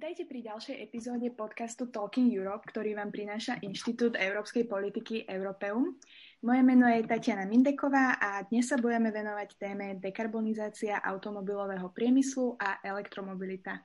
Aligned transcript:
Vítajte 0.00 0.24
pri 0.32 0.40
ďalšej 0.48 0.76
epizóde 0.80 1.28
podcastu 1.36 1.92
Talking 1.92 2.32
Europe, 2.32 2.64
ktorý 2.64 2.96
vám 2.96 3.12
prináša 3.12 3.60
Inštitút 3.60 4.16
európskej 4.16 4.64
politiky 4.64 5.28
Europeum. 5.28 6.00
Moje 6.40 6.64
meno 6.64 6.88
je 6.88 7.04
Tatiana 7.04 7.44
Mindeková 7.44 8.16
a 8.16 8.40
dnes 8.48 8.64
sa 8.64 8.80
budeme 8.80 9.12
venovať 9.12 9.60
téme 9.60 10.00
dekarbonizácia 10.00 11.04
automobilového 11.04 11.92
priemyslu 11.92 12.56
a 12.56 12.80
elektromobilita. 12.80 13.76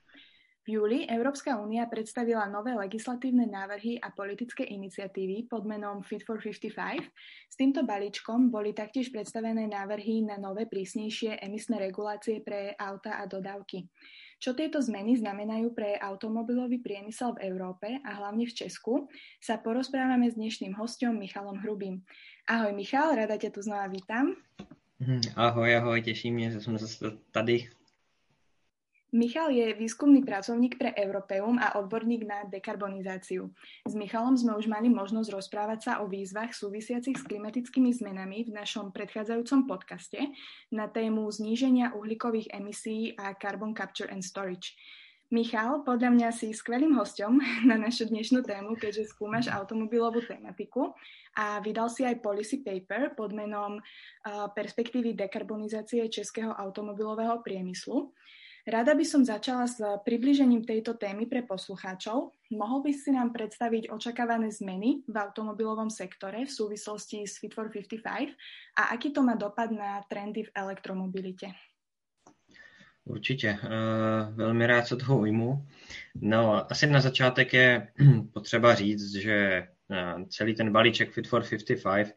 V 0.64 0.80
júli 0.80 1.04
Európska 1.04 1.60
únia 1.60 1.84
predstavila 1.92 2.48
nové 2.48 2.72
legislatívne 2.72 3.52
návrhy 3.52 4.00
a 4.00 4.08
politické 4.16 4.64
iniciatívy 4.72 5.52
pod 5.52 5.68
menom 5.68 6.00
Fit 6.00 6.24
for 6.24 6.40
55. 6.40 7.12
S 7.52 7.56
týmto 7.60 7.84
balíčkom 7.84 8.56
boli 8.56 8.72
taktiež 8.72 9.12
predstavené 9.12 9.68
návrhy 9.68 10.24
na 10.24 10.40
nové 10.40 10.64
prísnejšie 10.64 11.44
emisné 11.44 11.76
regulácie 11.76 12.40
pre 12.40 12.72
auta 12.80 13.20
a 13.20 13.28
dodávky. 13.28 13.92
Čo 14.46 14.54
tieto 14.54 14.78
zmeny 14.78 15.18
znamenajú 15.18 15.74
pre 15.74 15.98
automobilový 15.98 16.78
priemysel 16.78 17.34
v 17.34 17.50
Európe 17.50 17.98
a 18.06 18.22
hlavne 18.22 18.46
v 18.46 18.54
Česku, 18.54 19.10
sa 19.42 19.58
porozprávame 19.58 20.30
s 20.30 20.38
dnešným 20.38 20.78
hostom 20.78 21.18
Michalom 21.18 21.58
Hrubým. 21.66 22.06
Ahoj 22.46 22.78
Michal, 22.78 23.18
rada 23.18 23.42
ťa 23.42 23.50
tu 23.50 23.66
znova 23.66 23.90
vítam. 23.90 24.38
Mhm, 25.02 25.34
ahoj, 25.34 25.76
ahoj, 25.82 26.02
těší 26.02 26.30
mě, 26.30 26.52
že 26.52 26.62
jsme 26.62 26.78
zase 26.78 27.18
tady. 27.34 27.74
Michal 29.14 29.54
je 29.54 29.78
výskumný 29.78 30.26
pracovník 30.26 30.82
pre 30.82 30.90
Europeum 30.98 31.62
a 31.62 31.78
odborník 31.78 32.26
na 32.26 32.50
dekarbonizáciu. 32.50 33.54
S 33.86 33.94
Michalom 33.94 34.34
sme 34.34 34.58
už 34.58 34.66
mali 34.66 34.90
možnosť 34.90 35.30
rozprávať 35.30 35.80
sa 35.86 35.92
o 36.02 36.10
výzvach 36.10 36.58
súvisiacich 36.58 37.14
s 37.14 37.28
klimatickými 37.28 37.94
zmenami 37.94 38.50
v 38.50 38.56
našom 38.58 38.90
predchádzajúcom 38.90 39.70
podcaste 39.70 40.20
na 40.74 40.90
tému 40.90 41.30
zníženia 41.30 41.94
uhlíkových 41.94 42.50
emisí 42.58 43.14
a 43.16 43.38
carbon 43.38 43.78
capture 43.78 44.10
and 44.10 44.26
storage. 44.26 44.74
Michal, 45.34 45.82
podľa 45.82 46.14
mňa 46.14 46.30
si 46.30 46.54
skvelým 46.54 46.94
hostom 47.02 47.42
na 47.70 47.82
našu 47.82 48.06
dnešnú 48.10 48.46
tému, 48.46 48.78
keďže 48.78 49.10
skúmaš 49.10 49.50
automobilovú 49.50 50.22
tematiku 50.22 50.94
a 51.34 51.60
vydal 51.60 51.90
si 51.90 52.06
aj 52.06 52.22
policy 52.22 52.62
paper 52.62 53.18
pod 53.18 53.34
menom 53.34 53.82
Perspektívy 54.56 55.18
dekarbonizácie 55.18 56.06
českého 56.08 56.54
automobilového 56.54 57.42
priemyslu. 57.42 58.14
Rada 58.66 58.98
by 58.98 59.06
som 59.06 59.22
začala 59.22 59.70
s 59.70 59.78
približením 59.78 60.66
tejto 60.66 60.98
témy 60.98 61.30
pre 61.30 61.46
poslucháčov. 61.46 62.34
Mohol 62.50 62.90
by 62.90 62.92
si 62.98 63.14
nám 63.14 63.30
predstaviť 63.30 63.94
očakávané 63.94 64.50
zmeny 64.50 65.06
v 65.06 65.16
automobilovom 65.22 65.94
sektore 65.94 66.42
v 66.42 66.50
súvislosti 66.50 67.30
s 67.30 67.38
Fit 67.38 67.54
for 67.54 67.70
55 67.70 68.34
a 68.74 68.84
aký 68.90 69.14
to 69.14 69.22
má 69.22 69.38
dopad 69.38 69.70
na 69.70 70.02
trendy 70.10 70.50
v 70.50 70.52
elektromobilitě? 70.58 71.54
Určitě, 73.06 73.58
uh, 73.64 74.36
velmi 74.36 74.68
rád 74.68 74.88
se 74.88 74.96
toho 74.96 75.20
ujmu. 75.20 75.66
No, 76.16 76.72
asi 76.72 76.88
na 76.88 77.02
začátek 77.02 77.54
je 77.54 77.88
potřeba 78.34 78.76
říct, 78.76 79.14
že 79.14 79.68
uh, 79.90 80.26
celý 80.26 80.56
ten 80.56 80.72
balíček 80.74 81.12
Fit 81.14 81.28
for 81.28 81.44
55 81.50 82.16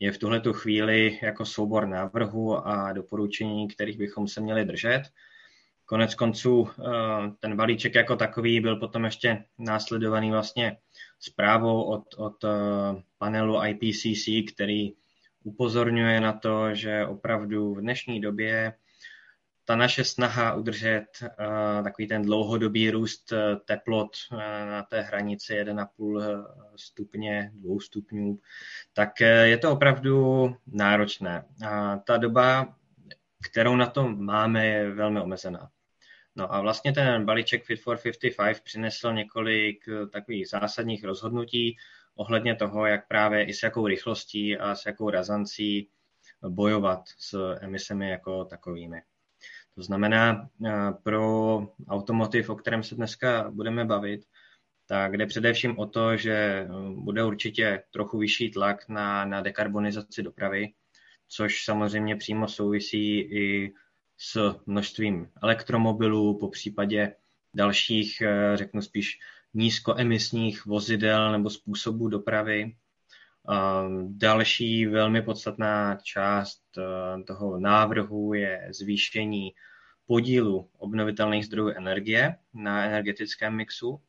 je 0.00 0.12
v 0.12 0.18
tuhletu 0.18 0.52
chvíli 0.52 1.18
jako 1.22 1.44
soubor 1.44 1.88
návrhů 1.88 2.66
a 2.68 2.92
doporučení, 2.92 3.68
kterých 3.68 3.98
bychom 3.98 4.28
se 4.28 4.40
měli 4.40 4.64
držet. 4.64 5.02
Konec 5.88 6.14
konců 6.14 6.68
eh, 6.68 6.82
ten 7.40 7.56
balíček 7.56 7.94
jako 7.94 8.16
takový 8.16 8.60
byl 8.60 8.76
potom 8.76 9.04
ještě 9.04 9.44
následovaný 9.58 10.30
vlastně 10.30 10.76
zprávou 11.20 11.82
od, 11.82 12.14
od 12.16 12.44
eh, 12.44 12.48
panelu 13.18 13.60
IPCC, 13.64 14.52
který 14.54 14.92
upozorňuje 15.44 16.20
na 16.20 16.32
to, 16.32 16.74
že 16.74 17.06
opravdu 17.06 17.74
v 17.74 17.80
dnešní 17.80 18.20
době 18.20 18.74
ta 19.64 19.76
naše 19.76 20.04
snaha 20.04 20.54
udržet 20.54 21.06
uh, 21.22 21.84
takový 21.84 22.08
ten 22.08 22.22
dlouhodobý 22.22 22.90
růst 22.90 23.32
teplot 23.64 24.10
na 24.64 24.82
té 24.82 25.00
hranici 25.00 25.52
1,5 25.52 26.46
stupně, 26.76 27.50
2 27.54 27.76
stupňů, 27.80 28.38
tak 28.92 29.20
je 29.20 29.58
to 29.58 29.72
opravdu 29.72 30.56
náročné. 30.66 31.44
A 31.66 31.96
ta 31.96 32.16
doba, 32.16 32.74
kterou 33.50 33.76
na 33.76 33.86
to 33.86 34.08
máme, 34.08 34.66
je 34.66 34.90
velmi 34.90 35.20
omezená. 35.20 35.70
No 36.38 36.54
a 36.54 36.60
vlastně 36.60 36.92
ten 36.92 37.24
balíček 37.24 37.64
Fit 37.64 37.80
for 37.82 37.98
55 38.36 38.64
přinesl 38.64 39.12
několik 39.12 39.88
eh, 39.88 40.06
takových 40.06 40.48
zásadních 40.48 41.04
rozhodnutí 41.04 41.76
ohledně 42.14 42.54
toho, 42.54 42.86
jak 42.86 43.08
právě 43.08 43.44
i 43.44 43.54
s 43.54 43.62
jakou 43.62 43.86
rychlostí 43.86 44.56
a 44.56 44.74
s 44.74 44.86
jakou 44.86 45.10
razancí 45.10 45.88
bojovat 46.48 47.02
s 47.18 47.54
emisemi 47.60 48.10
jako 48.10 48.44
takovými. 48.44 49.02
To 49.74 49.82
znamená, 49.82 50.48
eh, 50.66 50.70
pro 51.02 51.58
automotiv, 51.88 52.50
o 52.50 52.56
kterém 52.56 52.82
se 52.82 52.94
dneska 52.94 53.50
budeme 53.50 53.84
bavit, 53.84 54.20
tak 54.86 55.16
jde 55.16 55.26
především 55.26 55.78
o 55.78 55.86
to, 55.86 56.16
že 56.16 56.32
eh, 56.32 56.68
bude 56.94 57.24
určitě 57.24 57.82
trochu 57.90 58.18
vyšší 58.18 58.50
tlak 58.50 58.88
na, 58.88 59.24
na 59.24 59.40
dekarbonizaci 59.40 60.22
dopravy, 60.22 60.72
což 61.28 61.64
samozřejmě 61.64 62.16
přímo 62.16 62.48
souvisí 62.48 63.18
i 63.20 63.74
s 64.18 64.54
množstvím 64.66 65.28
elektromobilů, 65.42 66.38
po 66.38 66.48
případě 66.48 67.14
dalších, 67.54 68.20
eh, 68.20 68.56
řeknu 68.56 68.82
spíš, 68.82 69.18
nízkoemisních 69.54 70.66
vozidel 70.66 71.32
nebo 71.32 71.50
způsobů 71.50 72.08
dopravy. 72.08 72.74
Další 74.08 74.86
velmi 74.86 75.22
podstatná 75.22 75.96
část 75.96 76.62
eh, 76.78 77.22
toho 77.22 77.60
návrhu 77.60 78.34
je 78.34 78.68
zvýšení 78.70 79.52
podílu 80.06 80.70
obnovitelných 80.78 81.46
zdrojů 81.46 81.68
energie 81.76 82.36
na 82.54 82.84
energetickém 82.84 83.56
mixu. 83.56 84.00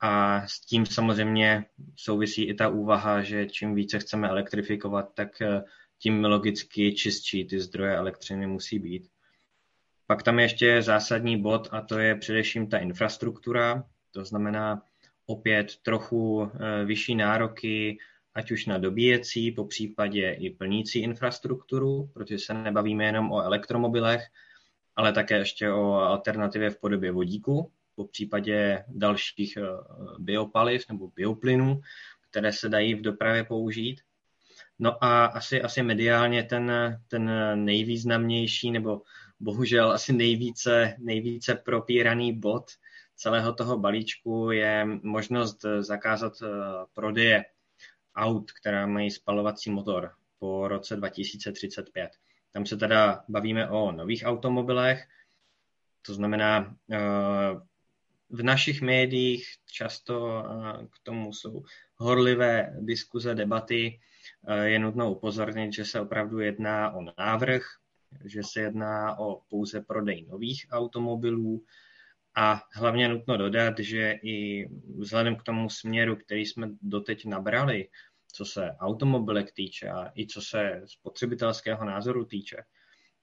A 0.00 0.42
s 0.46 0.60
tím 0.60 0.86
samozřejmě 0.86 1.64
souvisí 1.96 2.48
i 2.48 2.54
ta 2.54 2.68
úvaha, 2.68 3.22
že 3.22 3.46
čím 3.46 3.74
více 3.74 3.98
chceme 3.98 4.28
elektrifikovat, 4.28 5.14
tak 5.14 5.42
eh, 5.42 5.62
tím 5.98 6.24
logicky 6.24 6.94
čistší 6.94 7.44
ty 7.44 7.60
zdroje 7.60 7.96
elektřiny 7.96 8.46
musí 8.46 8.78
být. 8.78 9.08
Pak 10.06 10.22
tam 10.22 10.38
je 10.38 10.44
ještě 10.44 10.82
zásadní 10.82 11.42
bod 11.42 11.68
a 11.70 11.80
to 11.80 11.98
je 11.98 12.14
především 12.14 12.68
ta 12.68 12.78
infrastruktura, 12.78 13.84
to 14.10 14.24
znamená 14.24 14.82
opět 15.26 15.76
trochu 15.82 16.50
eh, 16.54 16.84
vyšší 16.84 17.14
nároky, 17.14 17.98
ať 18.34 18.50
už 18.50 18.66
na 18.66 18.78
dobíjecí, 18.78 19.52
po 19.52 19.64
případě 19.64 20.32
i 20.32 20.50
plnící 20.50 20.98
infrastrukturu, 20.98 22.10
protože 22.14 22.38
se 22.38 22.54
nebavíme 22.54 23.04
jenom 23.04 23.32
o 23.32 23.42
elektromobilech, 23.42 24.22
ale 24.96 25.12
také 25.12 25.38
ještě 25.38 25.70
o 25.70 25.92
alternativě 25.92 26.70
v 26.70 26.80
podobě 26.80 27.12
vodíku, 27.12 27.72
po 27.94 28.04
případě 28.04 28.84
dalších 28.88 29.56
eh, 29.56 29.62
biopaliv 30.18 30.84
nebo 30.88 31.08
bioplynů, 31.08 31.80
které 32.30 32.52
se 32.52 32.68
dají 32.68 32.94
v 32.94 33.02
dopravě 33.02 33.44
použít. 33.44 34.00
No 34.78 35.04
a 35.04 35.24
asi, 35.24 35.62
asi 35.62 35.82
mediálně 35.82 36.42
ten, 36.42 36.72
ten 37.08 37.30
nejvýznamnější 37.64 38.70
nebo 38.70 39.02
bohužel 39.40 39.92
asi 39.92 40.12
nejvíce, 40.12 40.96
nejvíce 40.98 41.54
propíraný 41.54 42.38
bod 42.38 42.70
celého 43.18 43.52
toho 43.52 43.78
balíčku 43.78 44.50
je 44.50 44.86
možnost 45.02 45.64
zakázat 45.80 46.32
eh, 46.42 46.46
prodeje 46.94 47.44
aut, 48.16 48.52
která 48.52 48.86
mají 48.86 49.10
spalovací 49.10 49.70
motor 49.70 50.12
po 50.38 50.68
roce 50.68 50.96
2035. 50.96 52.10
Tam 52.52 52.66
se 52.66 52.76
teda 52.76 53.24
bavíme 53.28 53.70
o 53.70 53.92
nových 53.92 54.22
automobilech, 54.26 55.04
to 56.06 56.14
znamená, 56.14 56.76
eh, 56.92 56.98
v 58.30 58.42
našich 58.42 58.82
médiích 58.82 59.46
často 59.72 60.44
eh, 60.44 60.86
k 60.86 60.98
tomu 61.02 61.32
jsou 61.32 61.62
horlivé 61.96 62.76
diskuze, 62.80 63.34
debaty, 63.34 64.00
je 64.62 64.78
nutno 64.78 65.12
upozornit, 65.12 65.72
že 65.72 65.84
se 65.84 66.00
opravdu 66.00 66.38
jedná 66.38 66.92
o 66.92 67.04
návrh, 67.18 67.62
že 68.24 68.42
se 68.42 68.60
jedná 68.60 69.18
o 69.18 69.40
pouze 69.48 69.80
prodej 69.80 70.26
nových 70.26 70.66
automobilů. 70.70 71.64
A 72.36 72.62
hlavně 72.74 73.08
nutno 73.08 73.36
dodat, 73.36 73.78
že 73.78 74.18
i 74.22 74.68
vzhledem 74.98 75.36
k 75.36 75.42
tomu 75.42 75.70
směru, 75.70 76.16
který 76.16 76.46
jsme 76.46 76.70
doteď 76.82 77.24
nabrali, 77.24 77.88
co 78.32 78.44
se 78.44 78.70
automobilek 78.80 79.52
týče 79.52 79.88
a 79.88 80.12
i 80.16 80.26
co 80.26 80.42
se 80.42 80.82
spotřebitelského 80.86 81.84
názoru 81.84 82.24
týče, 82.24 82.56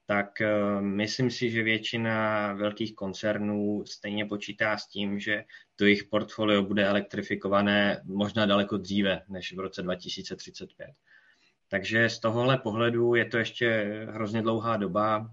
tak 0.05 0.41
eh, 0.41 0.81
myslím 0.81 1.31
si, 1.31 1.51
že 1.51 1.63
většina 1.63 2.53
velkých 2.53 2.95
koncernů 2.95 3.83
stejně 3.85 4.25
počítá 4.25 4.77
s 4.77 4.87
tím, 4.87 5.19
že 5.19 5.43
to 5.75 5.85
jejich 5.85 6.03
portfolio 6.03 6.63
bude 6.63 6.87
elektrifikované 6.87 8.01
možná 8.05 8.45
daleko 8.45 8.77
dříve 8.77 9.21
než 9.29 9.53
v 9.53 9.59
roce 9.59 9.81
2035. 9.81 10.89
Takže 11.67 12.09
z 12.09 12.19
tohohle 12.19 12.57
pohledu 12.57 13.15
je 13.15 13.25
to 13.25 13.37
ještě 13.37 13.97
hrozně 14.09 14.41
dlouhá 14.41 14.77
doba. 14.77 15.31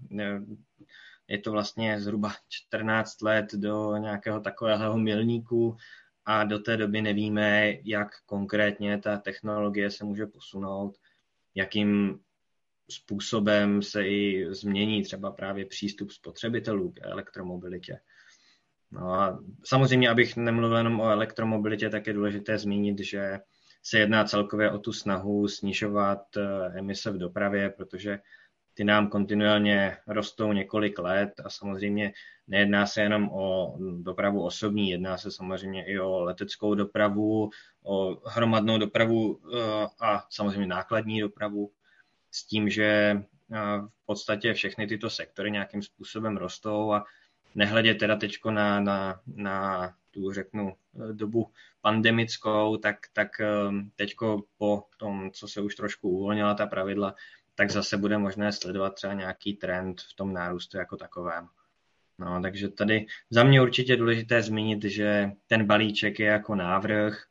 Je 1.27 1.37
to 1.37 1.51
vlastně 1.51 2.01
zhruba 2.01 2.33
14 2.49 3.21
let 3.21 3.45
do 3.53 3.97
nějakého 3.97 4.39
takového 4.39 4.97
milníku 4.97 5.77
a 6.25 6.43
do 6.43 6.59
té 6.59 6.77
doby 6.77 7.01
nevíme, 7.01 7.73
jak 7.83 8.07
konkrétně 8.25 8.97
ta 8.97 9.17
technologie 9.17 9.91
se 9.91 10.05
může 10.05 10.25
posunout, 10.25 10.97
jakým 11.55 12.19
způsobem 12.89 13.81
se 13.81 14.07
i 14.07 14.45
změní 14.49 15.03
třeba 15.03 15.31
právě 15.31 15.65
přístup 15.65 16.11
spotřebitelů 16.11 16.91
k 16.91 16.99
elektromobilitě. 17.03 17.99
No 18.91 19.13
a 19.13 19.39
samozřejmě, 19.65 20.09
abych 20.09 20.35
nemluvil 20.37 20.77
jenom 20.77 20.99
o 20.99 21.09
elektromobilitě, 21.09 21.89
tak 21.89 22.07
je 22.07 22.13
důležité 22.13 22.57
zmínit, 22.57 22.99
že 22.99 23.39
se 23.83 23.99
jedná 23.99 24.23
celkově 24.23 24.71
o 24.71 24.77
tu 24.77 24.93
snahu 24.93 25.47
snižovat 25.47 26.37
eh, 26.37 26.79
emise 26.79 27.11
v 27.11 27.17
dopravě, 27.17 27.69
protože 27.69 28.19
ty 28.73 28.83
nám 28.83 29.07
kontinuálně 29.07 29.97
rostou 30.07 30.53
několik 30.53 30.99
let 30.99 31.33
a 31.45 31.49
samozřejmě 31.49 32.13
nejedná 32.47 32.85
se 32.85 33.01
jenom 33.01 33.29
o 33.29 33.77
dopravu 34.01 34.45
osobní, 34.45 34.89
jedná 34.89 35.17
se 35.17 35.31
samozřejmě 35.31 35.85
i 35.85 35.99
o 35.99 36.19
leteckou 36.19 36.75
dopravu, 36.75 37.49
o 37.83 38.29
hromadnou 38.29 38.77
dopravu 38.77 39.39
eh, 39.53 39.87
a 40.01 40.25
samozřejmě 40.29 40.67
nákladní 40.67 41.21
dopravu 41.21 41.71
s 42.33 42.45
tím, 42.45 42.69
že 42.69 42.85
eh, 42.85 43.57
v 43.77 44.05
podstatě 44.05 44.53
všechny 44.53 44.87
tyto 44.87 45.09
sektory 45.09 45.51
nějakým 45.51 45.81
způsobem 45.81 46.37
rostou 46.37 46.93
a 46.93 47.05
nehledě 47.55 47.95
teda 47.95 48.15
teď 48.15 48.37
na, 48.49 48.79
na, 48.79 49.21
na 49.35 49.93
tu 50.11 50.31
řeknu 50.31 50.73
dobu 51.11 51.51
pandemickou, 51.81 52.77
tak, 52.77 52.95
tak 53.13 53.29
teď 53.95 54.15
po 54.57 54.83
tom, 54.97 55.31
co 55.31 55.47
se 55.47 55.61
už 55.61 55.75
trošku 55.75 56.09
uvolnila 56.09 56.53
ta 56.53 56.65
pravidla, 56.65 57.15
tak 57.55 57.71
zase 57.71 57.97
bude 57.97 58.17
možné 58.17 58.51
sledovat 58.51 58.95
třeba 58.95 59.13
nějaký 59.13 59.53
trend 59.53 60.01
v 60.01 60.15
tom 60.15 60.33
nárůstu 60.33 60.77
jako 60.77 60.97
takovém. 60.97 61.47
No, 62.19 62.41
takže 62.41 62.69
tady 62.69 63.05
za 63.29 63.43
mě 63.43 63.61
určitě 63.61 63.95
důležité 63.95 64.41
zmínit, 64.41 64.83
že 64.83 65.31
ten 65.47 65.65
balíček 65.65 66.19
je 66.19 66.27
jako 66.27 66.55
návrh. 66.55 67.25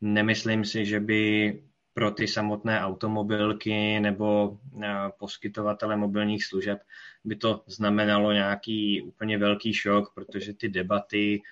Nemyslím 0.00 0.64
si, 0.64 0.86
že 0.86 1.00
by 1.00 1.62
pro 1.94 2.10
ty 2.10 2.28
samotné 2.28 2.80
automobilky 2.80 4.00
nebo 4.00 4.58
eh, 4.82 4.88
poskytovatele 5.18 5.96
mobilních 5.96 6.44
služeb 6.44 6.82
by 7.24 7.36
to 7.36 7.64
znamenalo 7.66 8.32
nějaký 8.32 9.02
úplně 9.02 9.38
velký 9.38 9.74
šok, 9.74 10.14
protože 10.14 10.54
ty 10.54 10.68
debaty 10.68 11.42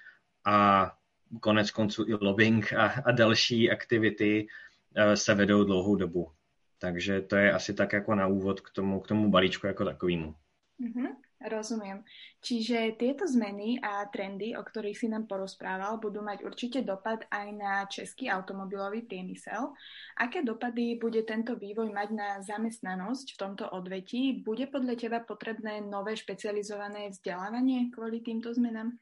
a 0.45 0.93
konec 1.41 1.71
konců 1.71 2.05
i 2.09 2.15
lobbying 2.15 2.73
a, 2.73 2.87
a 2.87 3.11
další 3.11 3.71
aktivity 3.71 4.47
eh, 4.95 5.17
se 5.17 5.35
vedou 5.35 5.65
dlouhou 5.65 5.97
dobu. 5.97 6.31
Takže 6.79 7.21
to 7.21 7.37
je 7.37 7.53
asi 7.53 7.75
tak 7.75 7.93
jako 7.93 8.15
na 8.15 8.27
úvod 8.27 8.61
k 8.61 8.71
tomu, 8.71 9.01
k 9.01 9.09
tomu 9.09 9.31
balíčku 9.31 9.67
jako 9.67 9.85
takovému. 9.85 10.35
Mm-hmm. 10.81 11.09
Rozumiem. 11.41 12.05
Čiže 12.45 13.01
tieto 13.01 13.25
zmeny 13.25 13.81
a 13.81 14.05
trendy, 14.13 14.53
o 14.53 14.61
ktorých 14.61 14.93
si 14.93 15.09
nám 15.09 15.25
porozprával, 15.25 15.97
budú 15.97 16.21
mať 16.21 16.45
určite 16.45 16.85
dopad 16.85 17.25
aj 17.33 17.49
na 17.57 17.89
český 17.89 18.29
automobilový 18.29 19.09
priemysel. 19.09 19.73
Aké 20.21 20.45
dopady 20.45 21.01
bude 21.01 21.25
tento 21.25 21.57
vývoj 21.57 21.97
mať 21.97 22.09
na 22.13 22.29
zamestnanosť 22.45 23.27
v 23.33 23.41
tomto 23.41 23.65
odvetí? 23.73 24.45
Bude 24.45 24.69
podľa 24.69 24.95
teba 25.01 25.19
potrebné 25.25 25.81
nové 25.81 26.13
špecializované 26.13 27.09
vzdelávanie 27.09 27.89
kvôli 27.89 28.21
týmto 28.21 28.53
zmenám? 28.53 29.01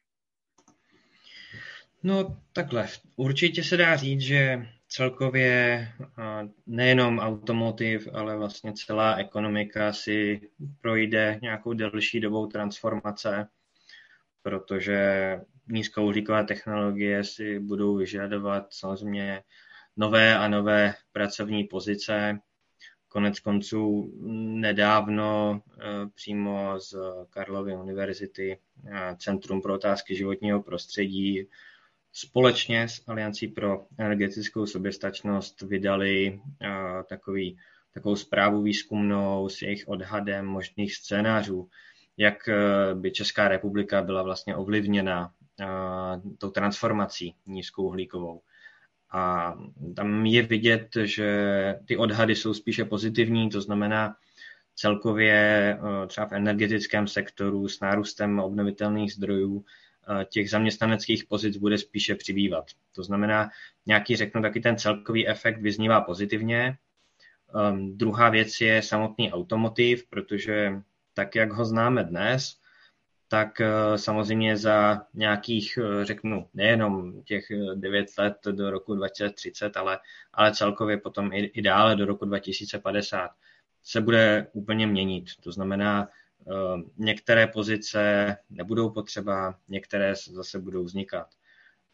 No 2.03 2.39
takhle, 2.53 2.89
určitě 3.17 3.65
se 3.65 3.77
dá 3.77 3.97
říct, 3.97 4.21
že 4.21 4.69
celkově 4.89 5.89
nejenom 6.67 7.19
automotiv, 7.19 8.09
ale 8.13 8.37
vlastně 8.37 8.73
celá 8.73 9.15
ekonomika 9.17 9.93
si 9.93 10.41
projde 10.81 11.39
nějakou 11.43 11.73
delší 11.73 12.21
dobou 12.21 12.47
transformace, 12.47 13.49
protože 14.43 15.41
nízkouhlíkové 15.69 16.45
technologie 16.45 17.25
si 17.25 17.59
budou 17.59 17.97
vyžadovat 17.97 18.67
samozřejmě 18.71 19.43
nové 19.97 20.39
a 20.39 20.49
nové 20.49 20.95
pracovní 21.13 21.65
pozice. 21.65 22.39
Konec 23.09 23.41
konců 23.41 24.13
nedávno 24.61 25.61
e, 25.63 26.09
přímo 26.15 26.81
z 26.81 26.95
Karlovy 27.31 27.77
univerzity 27.77 28.59
Centrum 29.17 29.63
pro 29.63 29.75
otázky 29.75 30.17
životního 30.17 30.63
prostředí 30.63 31.49
společně 32.13 32.89
s 32.89 33.03
Aliancí 33.07 33.49
pro 33.49 33.87
energetickou 33.99 34.67
soběstačnost 34.67 35.63
vydali 35.63 36.41
takový, 37.09 37.59
takovou 37.95 38.17
zprávu 38.17 38.63
výzkumnou 38.63 39.49
s 39.49 39.63
jejich 39.63 39.89
odhadem 39.89 40.47
možných 40.47 40.95
scénářů, 40.95 41.69
jak 42.17 42.49
e, 42.49 42.55
by 42.95 43.11
Česká 43.11 43.49
republika 43.49 44.03
byla 44.03 44.23
vlastně 44.23 44.57
ovlivněna 44.57 45.33
tou 46.39 46.51
transformací 46.51 47.35
nízkouhlíkovou. 47.47 48.41
A 49.13 49.55
tam 49.97 50.27
je 50.27 50.43
vidět, 50.43 50.89
že 51.05 51.75
ty 51.85 51.97
odhady 51.97 52.37
jsou 52.37 52.55
spíše 52.55 52.85
pozitivní, 52.85 53.51
to 53.51 53.61
znamená 53.61 54.17
celkově 54.75 55.79
třeba 56.07 56.27
v 56.27 56.33
energetickém 56.33 57.07
sektoru 57.07 57.69
s 57.69 57.81
nárůstem 57.81 58.39
obnovitelných 58.39 59.13
zdrojů 59.13 59.65
těch 60.29 60.51
zaměstnaneckých 60.51 61.25
pozic 61.25 61.57
bude 61.57 61.79
spíše 61.79 62.15
přibývat. 62.15 62.65
To 62.95 63.03
znamená, 63.03 63.51
nějaký, 63.87 64.17
řeknu, 64.17 64.43
taky 64.43 64.61
ten 64.61 64.77
celkový 64.77 65.29
efekt 65.29 65.61
vyznívá 65.61 66.01
pozitivně. 66.01 66.79
Um, 67.71 67.99
druhá 67.99 68.29
věc 68.29 68.61
je 68.61 68.83
samotný 68.83 69.33
automotiv, 69.33 70.07
protože 70.11 70.73
tak, 71.15 71.35
jak 71.35 71.53
ho 71.53 71.65
známe 71.65 72.05
dnes, 72.05 72.57
tak 73.29 73.61
uh, 73.61 73.97
samozřejmě 73.97 74.57
za 74.57 75.03
nějakých, 75.15 75.79
uh, 75.83 76.05
řeknu, 76.05 76.49
nejenom 76.55 77.23
těch 77.23 77.45
9 77.75 78.07
let 78.19 78.37
do 78.51 78.71
roku 78.71 78.95
2030, 78.95 79.77
ale, 79.77 79.99
ale 80.33 80.55
celkově 80.55 80.97
potom 80.97 81.33
i, 81.33 81.39
i 81.39 81.63
dále 81.63 81.97
do 81.97 82.05
roku 82.05 82.25
2050 82.25 83.31
se 83.85 84.01
bude 84.01 84.47
úplně 84.53 84.87
měnit. 84.87 85.25
To 85.41 85.53
znamená, 85.53 86.09
Eh, 86.09 86.13
některé 86.97 87.47
pozice 87.47 88.37
nebudou 88.51 88.91
potřeba, 88.91 89.59
některé 89.69 90.15
zase 90.15 90.59
budou 90.59 90.85
vznikat. 90.85 91.27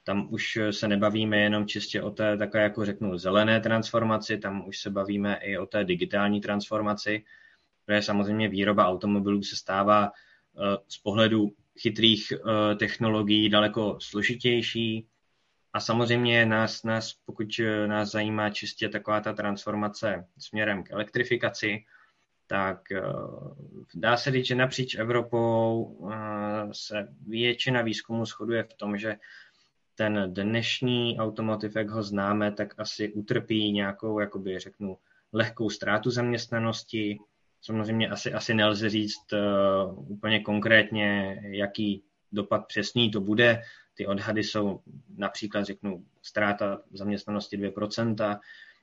Tam 0.04 0.28
už 0.30 0.58
se 0.70 0.88
nebavíme 0.88 1.36
jenom 1.38 1.66
čistě 1.66 2.02
o 2.02 2.10
té 2.10 2.36
také, 2.36 2.62
jako 2.62 2.84
řeknu, 2.84 3.18
zelené 3.18 3.60
transformaci, 3.60 4.38
tam 4.38 4.68
už 4.68 4.78
se 4.78 4.90
bavíme 4.90 5.34
i 5.42 5.58
o 5.58 5.66
té 5.66 5.84
digitální 5.84 6.40
transformaci, 6.40 7.24
protože 7.84 8.02
samozřejmě 8.02 8.48
výroba 8.48 8.88
automobilů 8.88 9.42
se 9.42 9.56
stává 9.56 10.12
eh, 10.12 10.76
z 10.88 10.98
pohledu 10.98 11.52
chytrých 11.78 12.32
eh, 12.32 12.74
technologií 12.74 13.48
daleko 13.48 13.98
složitější. 14.00 15.06
A 15.72 15.80
samozřejmě 15.80 16.46
nás, 16.46 16.82
nás, 16.82 17.14
pokud 17.24 17.48
nás 17.86 18.10
zajímá 18.10 18.50
čistě 18.50 18.88
taková 18.88 19.20
ta 19.20 19.32
transformace 19.32 20.26
směrem 20.38 20.82
k 20.82 20.90
elektrifikaci, 20.90 21.84
tak 22.46 22.92
eh, 22.92 23.02
dá 23.94 24.16
se 24.16 24.30
říct, 24.30 24.46
že 24.46 24.54
napříč 24.54 24.94
Evropou 24.94 25.96
eh, 26.12 26.68
se 26.72 27.08
většina 27.26 27.82
výzkumu 27.82 28.24
shoduje 28.24 28.64
v 28.64 28.74
tom, 28.74 28.96
že 28.96 29.16
ten 29.94 30.34
dnešní 30.34 31.18
automotiv, 31.18 31.76
jak 31.76 31.90
ho 31.90 32.02
známe, 32.02 32.52
tak 32.52 32.74
asi 32.78 33.12
utrpí 33.12 33.72
nějakou, 33.72 34.20
jakoby 34.20 34.58
řeknu, 34.58 34.98
lehkou 35.32 35.70
ztrátu 35.70 36.10
zaměstnanosti. 36.10 37.18
Samozřejmě 37.60 38.08
asi, 38.08 38.32
asi 38.32 38.54
nelze 38.54 38.90
říct 38.90 39.32
uh, 39.32 40.12
úplně 40.12 40.40
konkrétně, 40.40 41.40
jaký 41.44 42.04
dopad 42.32 42.66
přesný 42.66 43.10
to 43.10 43.20
bude. 43.20 43.62
Ty 43.94 44.06
odhady 44.06 44.44
jsou 44.44 44.80
například, 45.16 45.64
řeknu, 45.64 46.04
ztráta 46.22 46.80
zaměstnanosti 46.92 47.58
2%. 47.58 48.40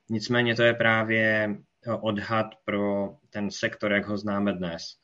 Nicméně 0.10 0.56
to 0.56 0.64
je 0.64 0.74
právě 0.74 1.56
odhad 2.02 2.48
pro 2.66 3.16
ten 3.30 3.52
sektor, 3.52 3.92
jak 3.92 4.06
ho 4.06 4.18
známe 4.18 4.54
dnes. 4.54 4.98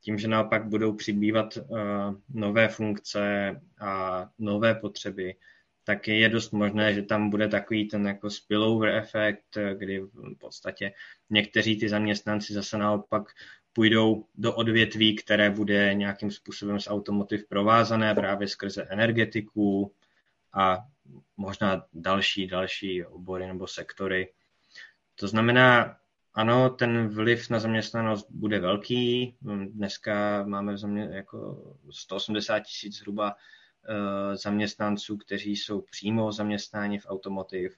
Tím, 0.00 0.18
že 0.18 0.28
naopak 0.28 0.64
budou 0.64 0.92
přibývat 0.92 1.56
uh, 1.56 1.78
nové 2.28 2.68
funkce 2.68 3.60
a 3.80 4.24
nové 4.38 4.74
potřeby, 4.74 5.34
tak 5.84 6.08
je 6.08 6.28
dost 6.28 6.52
možné, 6.52 6.94
že 6.94 7.02
tam 7.02 7.30
bude 7.30 7.48
takový 7.48 7.88
ten 7.88 8.06
jako 8.06 8.30
spillover 8.30 8.88
efekt, 8.88 9.58
kdy 9.78 10.00
v 10.00 10.38
podstatě 10.38 10.92
někteří 11.30 11.78
ty 11.78 11.88
zaměstnanci 11.88 12.54
zase 12.54 12.78
naopak 12.78 13.22
půjdou 13.72 14.26
do 14.34 14.54
odvětví, 14.54 15.16
které 15.16 15.50
bude 15.50 15.94
nějakým 15.94 16.30
způsobem 16.30 16.80
s 16.80 16.90
automotiv 16.90 17.48
provázané 17.48 18.14
právě 18.14 18.48
skrze 18.48 18.86
energetiku 18.90 19.92
a 20.52 20.78
možná 21.36 21.86
další, 21.92 22.46
další 22.46 23.04
obory 23.04 23.46
nebo 23.46 23.66
sektory. 23.66 24.32
To 25.14 25.28
znamená, 25.28 25.96
ano, 26.34 26.70
ten 26.70 27.08
vliv 27.08 27.50
na 27.50 27.58
zaměstnanost 27.58 28.26
bude 28.30 28.60
velký. 28.60 29.36
Dneska 29.66 30.44
máme 30.46 30.72
v 30.72 30.78
země 30.78 31.08
jako 31.12 31.64
180 31.90 32.60
tisíc 32.60 32.98
zhruba 32.98 33.36
eh, 33.88 34.36
zaměstnanců, 34.36 35.16
kteří 35.16 35.56
jsou 35.56 35.80
přímo 35.80 36.32
zaměstnáni 36.32 36.98
v 36.98 37.06
automotiv. 37.08 37.76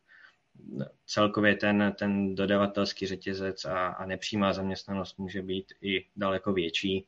Celkově 1.06 1.54
ten, 1.54 1.94
ten 1.98 2.34
dodavatelský 2.34 3.06
řetězec 3.06 3.64
a, 3.64 3.86
a 3.86 4.06
nepřímá 4.06 4.52
zaměstnanost 4.52 5.18
může 5.18 5.42
být 5.42 5.72
i 5.82 6.06
daleko 6.16 6.52
větší. 6.52 7.06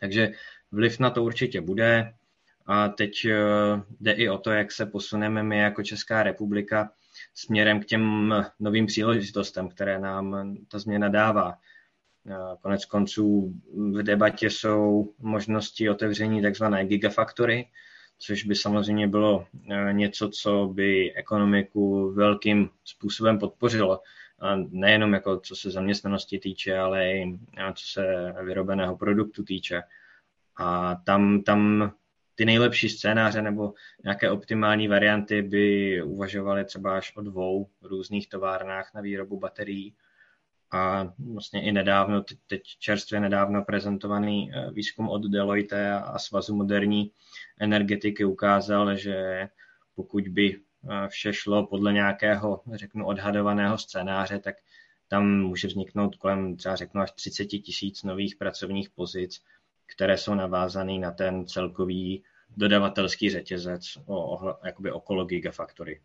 Takže 0.00 0.32
vliv 0.72 0.98
na 0.98 1.10
to 1.10 1.24
určitě 1.24 1.60
bude. 1.60 2.14
A 2.66 2.88
teď 2.88 3.24
eh, 3.24 3.38
jde 4.00 4.12
i 4.12 4.28
o 4.28 4.38
to, 4.38 4.50
jak 4.50 4.72
se 4.72 4.86
posuneme 4.86 5.42
my 5.42 5.58
jako 5.58 5.82
Česká 5.82 6.22
republika 6.22 6.92
směrem 7.34 7.80
k 7.80 7.84
těm 7.84 8.34
novým 8.60 8.86
příležitostem, 8.86 9.68
které 9.68 9.98
nám 9.98 10.56
ta 10.68 10.78
změna 10.78 11.08
dává. 11.08 11.54
Konec 12.60 12.84
konců 12.84 13.54
v 13.92 14.02
debatě 14.02 14.50
jsou 14.50 15.12
možnosti 15.18 15.90
otevření 15.90 16.42
tzv. 16.42 16.64
gigafactory, 16.82 17.68
což 18.18 18.44
by 18.44 18.54
samozřejmě 18.54 19.08
bylo 19.08 19.46
něco, 19.92 20.28
co 20.28 20.70
by 20.74 21.14
ekonomiku 21.14 22.12
velkým 22.12 22.70
způsobem 22.84 23.38
podpořilo. 23.38 24.00
Nejenom 24.70 25.12
jako 25.12 25.40
co 25.40 25.56
se 25.56 25.70
zaměstnanosti 25.70 26.38
týče, 26.38 26.78
ale 26.78 27.12
i 27.12 27.38
co 27.74 27.84
se 27.86 28.34
vyrobeného 28.42 28.96
produktu 28.96 29.44
týče. 29.44 29.82
A 30.56 30.94
tam, 30.94 31.42
tam 31.42 31.92
ty 32.42 32.46
nejlepší 32.46 32.88
scénáře 32.88 33.42
nebo 33.42 33.74
nějaké 34.04 34.30
optimální 34.30 34.88
varianty 34.88 35.42
by 35.42 36.02
uvažovaly 36.02 36.64
třeba 36.64 36.96
až 36.96 37.16
o 37.16 37.22
dvou 37.22 37.68
různých 37.82 38.28
továrnách 38.28 38.90
na 38.94 39.00
výrobu 39.00 39.38
baterií. 39.38 39.94
A 40.72 41.12
vlastně 41.32 41.62
i 41.62 41.72
nedávno, 41.72 42.24
teď 42.46 42.62
čerstvě 42.78 43.20
nedávno 43.20 43.64
prezentovaný 43.64 44.52
eh, 44.52 44.70
výzkum 44.70 45.08
od 45.08 45.22
Deloitte 45.22 45.92
a 45.92 46.18
Svazu 46.18 46.56
moderní 46.56 47.12
energetiky 47.60 48.24
ukázal, 48.24 48.96
že 48.96 49.48
pokud 49.94 50.28
by 50.28 50.56
eh, 50.56 51.08
vše 51.08 51.32
šlo 51.32 51.66
podle 51.66 51.92
nějakého, 51.92 52.62
řeknu, 52.74 53.06
odhadovaného 53.06 53.78
scénáře, 53.78 54.38
tak 54.38 54.54
tam 55.08 55.40
může 55.40 55.68
vzniknout 55.68 56.16
kolem 56.16 56.56
třeba 56.56 56.76
řeknu 56.76 57.00
až 57.00 57.12
30 57.12 57.44
tisíc 57.44 58.02
nových 58.02 58.36
pracovních 58.36 58.90
pozic, 58.90 59.42
které 59.94 60.18
jsou 60.18 60.34
navázané 60.34 60.98
na 60.98 61.10
ten 61.10 61.46
celkový 61.46 62.24
dodavatelský 62.56 63.30
řetězec 63.30 63.98
o, 64.06 64.36
o, 64.36 64.58
jakoby 64.66 64.92
okolo 64.92 65.24
Gigafactory. 65.24 66.00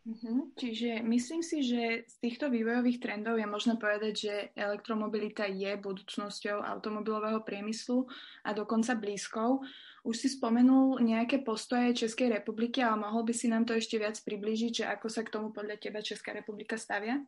Mm-hmm. 0.00 0.56
Čiže 0.56 0.90
myslím 1.04 1.44
si, 1.44 1.60
že 1.60 2.08
z 2.08 2.14
týchto 2.24 2.48
vývojových 2.48 3.04
trendov 3.04 3.36
je 3.36 3.44
možné 3.44 3.76
povedať, 3.76 4.14
že 4.16 4.34
elektromobilita 4.56 5.44
je 5.44 5.76
budúcnosťou 5.76 6.64
automobilového 6.64 7.44
priemyslu 7.44 8.08
a 8.42 8.56
dokonca 8.56 8.96
blízkou. 8.96 9.60
Už 10.00 10.16
si 10.16 10.32
spomenul 10.32 11.04
nejaké 11.04 11.44
postoje 11.44 11.92
Českej 11.92 12.32
republiky, 12.32 12.80
ale 12.80 12.96
mohol 12.96 13.28
by 13.28 13.34
si 13.36 13.52
nám 13.52 13.68
to 13.68 13.76
ešte 13.76 14.00
viac 14.00 14.16
priblížiť, 14.24 14.72
že 14.72 14.84
ako 14.88 15.06
sa 15.12 15.20
k 15.20 15.32
tomu 15.36 15.52
podľa 15.52 15.76
teba 15.76 16.00
Česká 16.00 16.32
republika 16.32 16.80
stavia? 16.80 17.20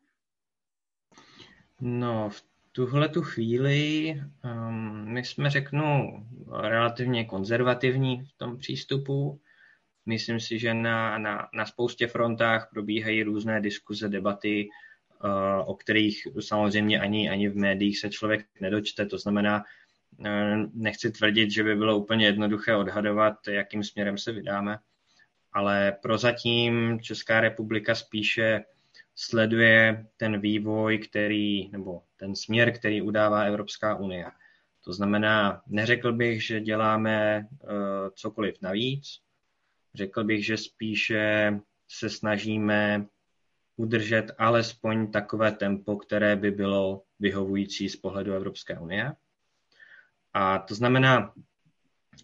No, 1.85 2.33
v 2.33 2.39
tuhle 2.73 3.09
tu 3.09 3.23
chvíli 3.23 4.15
um, 4.45 5.05
my 5.13 5.25
jsme, 5.25 5.51
řeknu, 5.51 6.13
relativně 6.61 7.25
konzervativní 7.25 8.23
v 8.23 8.33
tom 8.37 8.59
přístupu. 8.59 9.41
Myslím 10.07 10.41
si, 10.41 10.59
že 10.59 10.75
na, 10.75 11.19
na, 11.19 11.49
na 11.55 11.67
spoustě 11.67 12.07
frontách 12.07 12.69
probíhají 12.71 13.23
různé 13.23 13.61
diskuze, 13.61 14.09
debaty, 14.09 14.69
uh, 15.25 15.31
o 15.71 15.75
kterých 15.75 16.27
samozřejmě 16.41 17.01
ani, 17.01 17.31
ani 17.31 17.49
v 17.49 17.57
médiích 17.57 17.99
se 17.99 18.11
člověk 18.11 18.47
nedočte. 18.61 19.07
To 19.07 19.19
znamená, 19.19 19.65
uh, 20.19 20.27
nechci 20.75 21.11
tvrdit, 21.11 21.51
že 21.51 21.65
by 21.65 21.77
bylo 21.77 21.99
úplně 21.99 22.27
jednoduché 22.27 22.77
odhadovat, 22.77 23.49
jakým 23.49 23.85
směrem 23.85 24.19
se 24.19 24.33
vydáme, 24.33 24.79
ale 25.53 25.97
prozatím 26.03 27.01
Česká 27.01 27.41
republika 27.41 27.95
spíše 27.95 28.65
sleduje 29.25 30.07
ten 30.17 30.41
vývoj, 30.41 30.99
který, 30.99 31.69
nebo 31.71 32.03
ten 32.17 32.37
směr, 32.37 32.73
který 32.73 33.03
udává 33.03 33.43
Evropská 33.43 33.97
unie. 33.97 34.27
To 34.85 34.93
znamená, 34.93 35.63
neřekl 35.67 36.13
bych, 36.13 36.47
že 36.47 36.61
děláme 36.61 37.47
uh, 37.51 37.69
cokoliv 38.15 38.55
navíc, 38.63 39.21
řekl 39.95 40.25
bych, 40.25 40.47
že 40.47 40.57
spíše 40.57 41.61
se 41.89 42.11
snažíme 42.11 43.07
udržet 43.77 44.31
alespoň 44.39 45.13
takové 45.13 45.53
tempo, 45.53 45.97
které 45.97 46.37
by 46.37 46.51
bylo 46.51 47.03
vyhovující 47.21 47.89
z 47.89 47.97
pohledu 47.97 48.33
Evropské 48.33 48.79
unie. 48.79 49.13
A 50.35 50.59
to 50.59 50.75
znamená, 50.75 51.33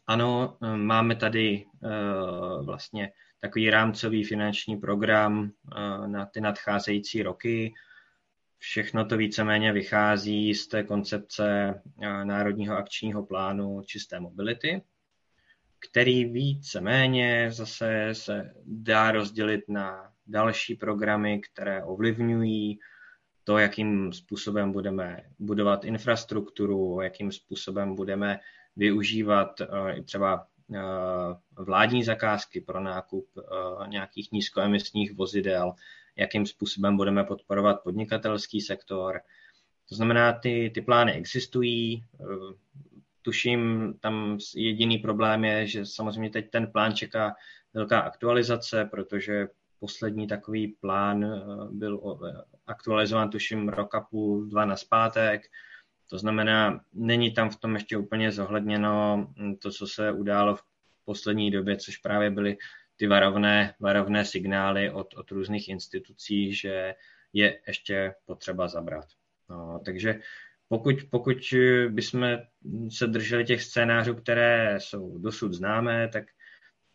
ano, 0.06 0.56
máme 0.76 1.16
tady 1.16 1.66
uh, 1.80 2.66
vlastně 2.66 3.12
takový 3.40 3.70
rámcový 3.70 4.24
finanční 4.24 4.76
program 4.76 5.40
uh, 5.40 6.06
na 6.06 6.26
ty 6.26 6.40
nadcházející 6.40 7.22
roky. 7.22 7.74
Všechno 8.58 9.04
to 9.04 9.16
víceméně 9.16 9.72
vychází 9.72 10.54
z 10.54 10.68
té 10.68 10.82
koncepce 10.82 11.74
uh, 11.96 12.24
Národního 12.24 12.76
akčního 12.76 13.26
plánu 13.26 13.82
čisté 13.86 14.20
mobility, 14.20 14.82
který 15.90 16.24
víceméně 16.24 17.50
zase 17.52 18.08
se 18.12 18.52
dá 18.64 19.10
rozdělit 19.10 19.60
na 19.68 20.12
další 20.26 20.74
programy, 20.74 21.40
které 21.40 21.84
ovlivňují 21.84 22.78
to, 23.44 23.58
jakým 23.58 24.12
způsobem 24.12 24.72
budeme 24.72 25.20
budovat 25.38 25.84
infrastrukturu, 25.84 27.00
jakým 27.00 27.32
způsobem 27.32 27.94
budeme 27.94 28.40
využívat 28.76 29.60
uh, 29.60 30.04
třeba 30.04 30.40
uh, 30.40 30.57
vládní 31.56 32.04
zakázky 32.04 32.60
pro 32.60 32.80
nákup 32.80 33.28
uh, 33.36 33.88
nějakých 33.88 34.32
nízkoemisních 34.32 35.14
vozidel, 35.14 35.72
jakým 36.16 36.46
způsobem 36.46 36.96
budeme 36.96 37.24
podporovat 37.24 37.82
podnikatelský 37.82 38.60
sektor. 38.60 39.20
To 39.88 39.94
znamená, 39.94 40.32
ty, 40.32 40.70
ty 40.74 40.80
plány 40.80 41.12
existují, 41.12 42.04
tuším, 43.22 43.94
tam 44.00 44.38
jediný 44.56 44.98
problém 44.98 45.44
je, 45.44 45.66
že 45.66 45.86
samozřejmě 45.86 46.30
teď 46.30 46.50
ten 46.50 46.66
plán 46.66 46.94
čeká 46.94 47.34
velká 47.74 48.00
aktualizace, 48.00 48.84
protože 48.84 49.48
poslední 49.80 50.26
takový 50.26 50.68
plán 50.68 51.24
eh, 51.24 51.38
byl 51.70 52.00
eh, 52.26 52.42
aktualizován, 52.66 53.30
tuším, 53.30 53.68
rok 53.68 53.94
a 53.94 54.00
půl, 54.00 54.46
dva 54.46 54.64
na 54.64 54.76
zpátek. 54.76 55.42
To 56.10 56.18
znamená, 56.18 56.80
není 56.92 57.32
tam 57.32 57.50
v 57.50 57.56
tom 57.56 57.74
ještě 57.74 57.96
úplně 57.96 58.32
zohledněno 58.32 59.16
hm, 59.38 59.56
to, 59.56 59.70
co 59.70 59.86
se 59.86 60.12
událo 60.12 60.56
v 60.56 60.62
poslední 61.04 61.50
době, 61.50 61.76
což 61.76 61.96
právě 61.96 62.30
byly 62.30 62.56
ty 62.96 63.06
varovné, 63.06 63.74
varovné 63.80 64.24
signály 64.24 64.90
od, 64.90 65.14
od 65.14 65.30
různých 65.30 65.68
institucí, 65.68 66.54
že 66.54 66.94
je 67.32 67.60
ještě 67.66 68.14
potřeba 68.26 68.68
zabrat. 68.68 69.04
No, 69.50 69.80
takže 69.84 70.20
pokud, 70.68 70.94
pokud 71.10 71.36
bychom 71.88 72.38
se 72.90 73.06
drželi 73.06 73.44
těch 73.44 73.62
scénářů, 73.62 74.14
které 74.14 74.74
jsou 74.80 75.18
dosud 75.18 75.52
známé, 75.52 76.08
tak 76.08 76.24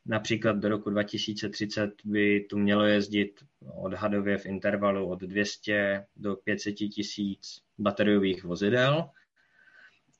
například 0.05 0.57
do 0.57 0.69
roku 0.69 0.89
2030 0.89 1.91
by 2.05 2.45
tu 2.49 2.57
mělo 2.57 2.85
jezdit 2.85 3.43
odhadově 3.75 4.37
v 4.37 4.45
intervalu 4.45 5.09
od 5.09 5.19
200 5.19 6.05
do 6.15 6.35
500 6.35 6.75
tisíc 6.75 7.61
bateriových 7.77 8.43
vozidel, 8.43 9.09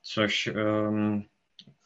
což 0.02 0.46
um, 0.46 1.24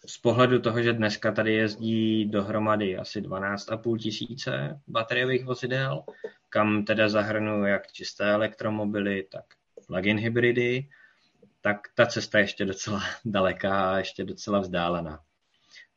z 0.07 0.19
pohledu 0.19 0.59
toho, 0.59 0.83
že 0.83 0.93
dneska 0.93 1.33
tady 1.33 1.55
jezdí 1.55 2.25
dohromady 2.25 2.97
asi 2.97 3.21
12,5 3.21 3.99
tisíce 3.99 4.81
bateriových 4.87 5.45
vozidel, 5.45 6.05
kam 6.49 6.85
teda 6.85 7.09
zahrnu 7.09 7.67
jak 7.67 7.93
čisté 7.93 8.31
elektromobily, 8.31 9.26
tak 9.33 9.45
plug-in 9.87 10.19
hybridy, 10.19 10.88
tak 11.61 11.81
ta 11.95 12.07
cesta 12.07 12.38
je 12.38 12.45
ještě 12.45 12.64
docela 12.64 13.02
daleká 13.25 13.93
a 13.93 13.99
ještě 13.99 14.25
docela 14.25 14.61
vzdálená. 14.61 15.21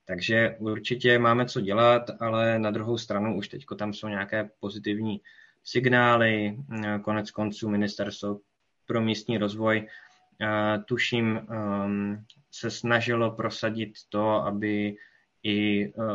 Takže 0.05 0.55
určitě 0.59 1.19
máme 1.19 1.45
co 1.45 1.61
dělat, 1.61 2.09
ale 2.19 2.59
na 2.59 2.71
druhou 2.71 2.97
stranu 2.97 3.37
už 3.37 3.47
teď 3.47 3.65
tam 3.77 3.93
jsou 3.93 4.07
nějaké 4.07 4.49
pozitivní 4.59 5.21
signály. 5.63 6.57
Konec 7.01 7.31
konců 7.31 7.69
ministerstvo 7.69 8.39
pro 8.85 9.01
místní 9.01 9.37
rozvoj 9.37 9.87
tuším 10.85 11.39
um, 11.49 12.25
se 12.51 12.71
snažilo 12.71 13.31
prosadit 13.31 13.93
to, 14.09 14.29
aby 14.29 14.95
i 15.43 15.87
uh, 15.93 16.05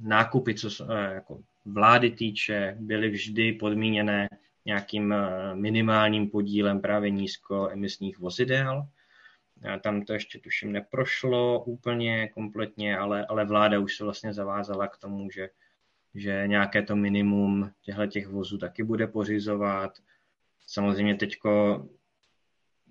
nákupy, 0.00 0.54
co 0.54 0.84
uh, 0.84 0.90
jako 0.90 1.40
vlády 1.64 2.10
týče, 2.10 2.76
byly 2.80 3.10
vždy 3.10 3.52
podmíněné 3.52 4.28
nějakým 4.64 5.14
minimálním 5.54 6.30
podílem 6.30 6.80
právě 6.80 7.10
nízkoemisních 7.10 8.18
vozidel. 8.18 8.86
Tam 9.80 10.02
to 10.02 10.12
ještě 10.12 10.38
tuším 10.38 10.72
neprošlo 10.72 11.64
úplně 11.64 12.28
kompletně, 12.28 12.98
ale, 12.98 13.26
ale 13.26 13.44
vláda 13.44 13.78
už 13.78 13.96
se 13.96 14.04
vlastně 14.04 14.32
zavázala 14.32 14.88
k 14.88 14.96
tomu, 14.96 15.30
že, 15.30 15.48
že 16.14 16.44
nějaké 16.46 16.82
to 16.82 16.96
minimum 16.96 17.70
těchto 17.82 18.06
těch 18.06 18.28
vozů 18.28 18.58
taky 18.58 18.82
bude 18.82 19.06
pořizovat. 19.06 19.98
Samozřejmě 20.66 21.14
teďko 21.14 21.82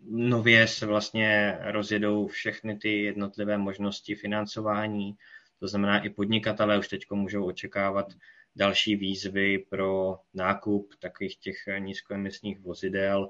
nově 0.10 0.68
se 0.68 0.86
vlastně 0.86 1.58
rozjedou 1.62 2.28
všechny 2.28 2.78
ty 2.78 3.04
jednotlivé 3.04 3.58
možnosti 3.58 4.16
financování, 4.16 5.16
to 5.60 5.68
znamená 5.68 6.00
i 6.00 6.10
podnikatelé 6.10 6.80
už 6.80 6.88
teď 6.88 7.06
můžou 7.12 7.46
očekávat 7.46 8.14
další 8.56 8.96
výzvy 8.96 9.58
pro 9.70 10.20
nákup 10.34 10.96
takových 11.00 11.38
těch 11.38 11.58
nízkoemisních 11.80 12.60
vozidel 12.60 13.30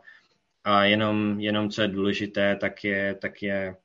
a 0.66 0.84
jenom, 0.84 1.40
jenom 1.40 1.70
co 1.70 1.82
je 1.82 1.88
důležité, 1.88 2.56
tak 2.56 2.84
je, 2.84 3.16
tak 3.16 3.44
je 3.44 3.76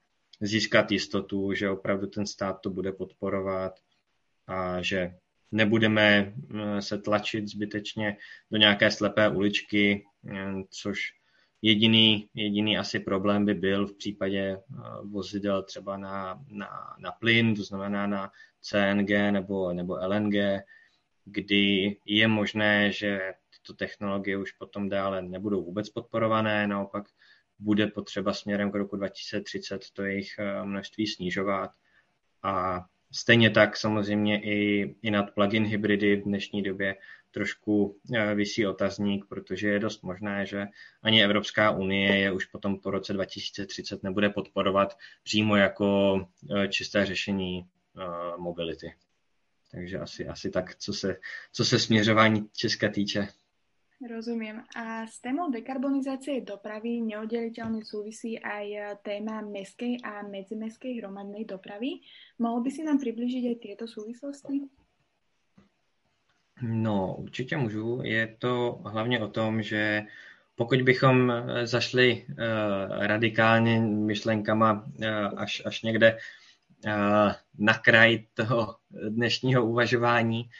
získat 0.40 0.92
jistotu, 0.92 1.54
že 1.54 1.70
opravdu 1.70 2.06
ten 2.06 2.26
stát 2.26 2.60
to 2.60 2.70
bude 2.70 2.92
podporovat 2.92 3.72
a 4.46 4.82
že 4.82 5.14
nebudeme 5.52 6.34
eh, 6.54 6.82
se 6.82 6.98
tlačit 6.98 7.48
zbytečně 7.48 8.16
do 8.50 8.58
nějaké 8.58 8.90
slepé 8.90 9.28
uličky, 9.28 10.04
eh, 10.30 10.52
což 10.70 11.20
Jediný, 11.62 12.28
jediný 12.34 12.78
asi 12.78 13.00
problém 13.00 13.44
by 13.44 13.54
byl 13.54 13.86
v 13.86 13.96
případě 13.96 14.58
vozidel 15.02 15.62
třeba 15.62 15.96
na, 15.96 16.44
na, 16.48 16.68
na 16.98 17.12
plyn, 17.12 17.54
to 17.54 17.62
znamená 17.62 18.06
na 18.06 18.32
CNG 18.60 19.10
nebo, 19.30 19.72
nebo 19.72 19.98
LNG, 20.06 20.34
kdy 21.24 21.96
je 22.04 22.28
možné, 22.28 22.92
že 22.92 23.20
tyto 23.62 23.74
technologie 23.74 24.36
už 24.36 24.52
potom 24.52 24.88
dále 24.88 25.22
nebudou 25.22 25.64
vůbec 25.64 25.88
podporované, 25.88 26.66
naopak 26.66 27.08
bude 27.58 27.86
potřeba 27.86 28.32
směrem 28.32 28.70
k 28.70 28.74
roku 28.74 28.96
2030 28.96 29.90
to 29.92 30.02
jejich 30.02 30.38
eh, 30.38 30.64
množství 30.64 31.06
snižovat. 31.06 31.70
A 32.42 32.84
stejně 33.12 33.50
tak 33.50 33.76
samozřejmě 33.76 34.42
i, 34.42 34.94
i 35.02 35.10
nad 35.10 35.30
plug-in 35.34 35.64
hybridy 35.64 36.16
v 36.16 36.24
dnešní 36.24 36.62
době 36.62 36.96
trošku 37.30 37.98
eh, 38.14 38.34
vysí 38.34 38.66
otazník, 38.66 39.26
protože 39.28 39.68
je 39.68 39.78
dost 39.78 40.02
možné, 40.02 40.46
že 40.46 40.66
ani 41.02 41.24
Evropská 41.24 41.70
unie 41.70 42.16
je 42.16 42.32
už 42.32 42.44
potom 42.44 42.80
po 42.80 42.90
roce 42.90 43.12
2030 43.12 44.02
nebude 44.02 44.30
podporovat 44.30 44.96
přímo 45.22 45.56
jako 45.56 46.20
eh, 46.56 46.68
čisté 46.68 47.06
řešení 47.06 47.66
mobility. 48.36 48.94
Takže 49.70 49.98
asi, 49.98 50.28
asi 50.28 50.50
tak, 50.50 50.74
co 50.74 50.92
se, 50.92 51.16
co 51.52 51.64
se 51.64 51.78
směřování 51.78 52.48
Česka 52.52 52.88
týče. 52.88 53.28
Rozumiem. 54.00 54.64
A 54.76 55.04
s 55.04 55.20
témou 55.20 55.52
dekarbonizácie 55.52 56.40
dopravy 56.40 57.04
neoddeliteľne 57.04 57.84
súvisí 57.84 58.40
aj 58.40 58.96
téma 59.04 59.44
mestskej 59.44 60.00
a 60.00 60.24
medzimestskej 60.24 61.04
hromadnej 61.04 61.44
dopravy. 61.44 62.00
Mohl 62.40 62.64
by 62.64 62.70
si 62.72 62.80
nám 62.80 62.96
přiblížit 62.96 63.44
aj 63.44 63.56
tieto 63.60 63.84
súvislosti? 63.84 64.72
No, 66.62 67.16
určitě 67.18 67.56
můžu. 67.56 68.00
Je 68.02 68.36
to 68.38 68.80
hlavně 68.84 69.20
o 69.20 69.28
tom, 69.28 69.62
že 69.62 70.02
pokud 70.54 70.82
bychom 70.82 71.32
zašli 71.64 72.26
uh, 72.28 72.36
radikálně 73.06 73.80
myšlenkama 73.80 74.72
uh, 74.72 75.06
až, 75.36 75.62
až 75.64 75.82
někde 75.82 76.12
uh, 76.16 77.32
na 77.58 77.74
kraj 77.74 78.18
toho 78.34 78.76
dnešního 79.08 79.66
uvažování, 79.66 80.50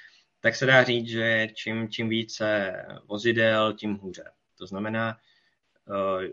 tak 0.40 0.54
se 0.54 0.66
dá 0.66 0.84
říct, 0.84 1.08
že 1.08 1.48
čím, 1.54 1.88
čím 1.88 2.08
více 2.08 2.72
vozidel, 3.08 3.72
tím 3.72 3.94
hůře. 3.94 4.24
To 4.58 4.66
znamená, 4.66 5.16
eh, 5.88 6.32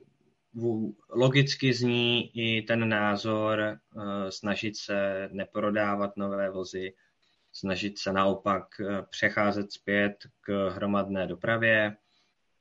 logicky 1.10 1.74
zní 1.74 2.32
i 2.38 2.62
ten 2.62 2.90
názor 2.90 3.62
eh, 3.62 4.32
snažit 4.32 4.78
se 4.78 5.30
neprodávat 5.32 6.18
nové 6.18 6.50
vozy, 6.50 6.94
snažit 7.54 8.00
se 8.00 8.14
naopak 8.14 8.68
eh, 8.80 9.04
přecházet 9.10 9.72
zpět 9.72 10.16
k 10.42 10.70
hromadné 10.70 11.28
dopravě 11.28 11.98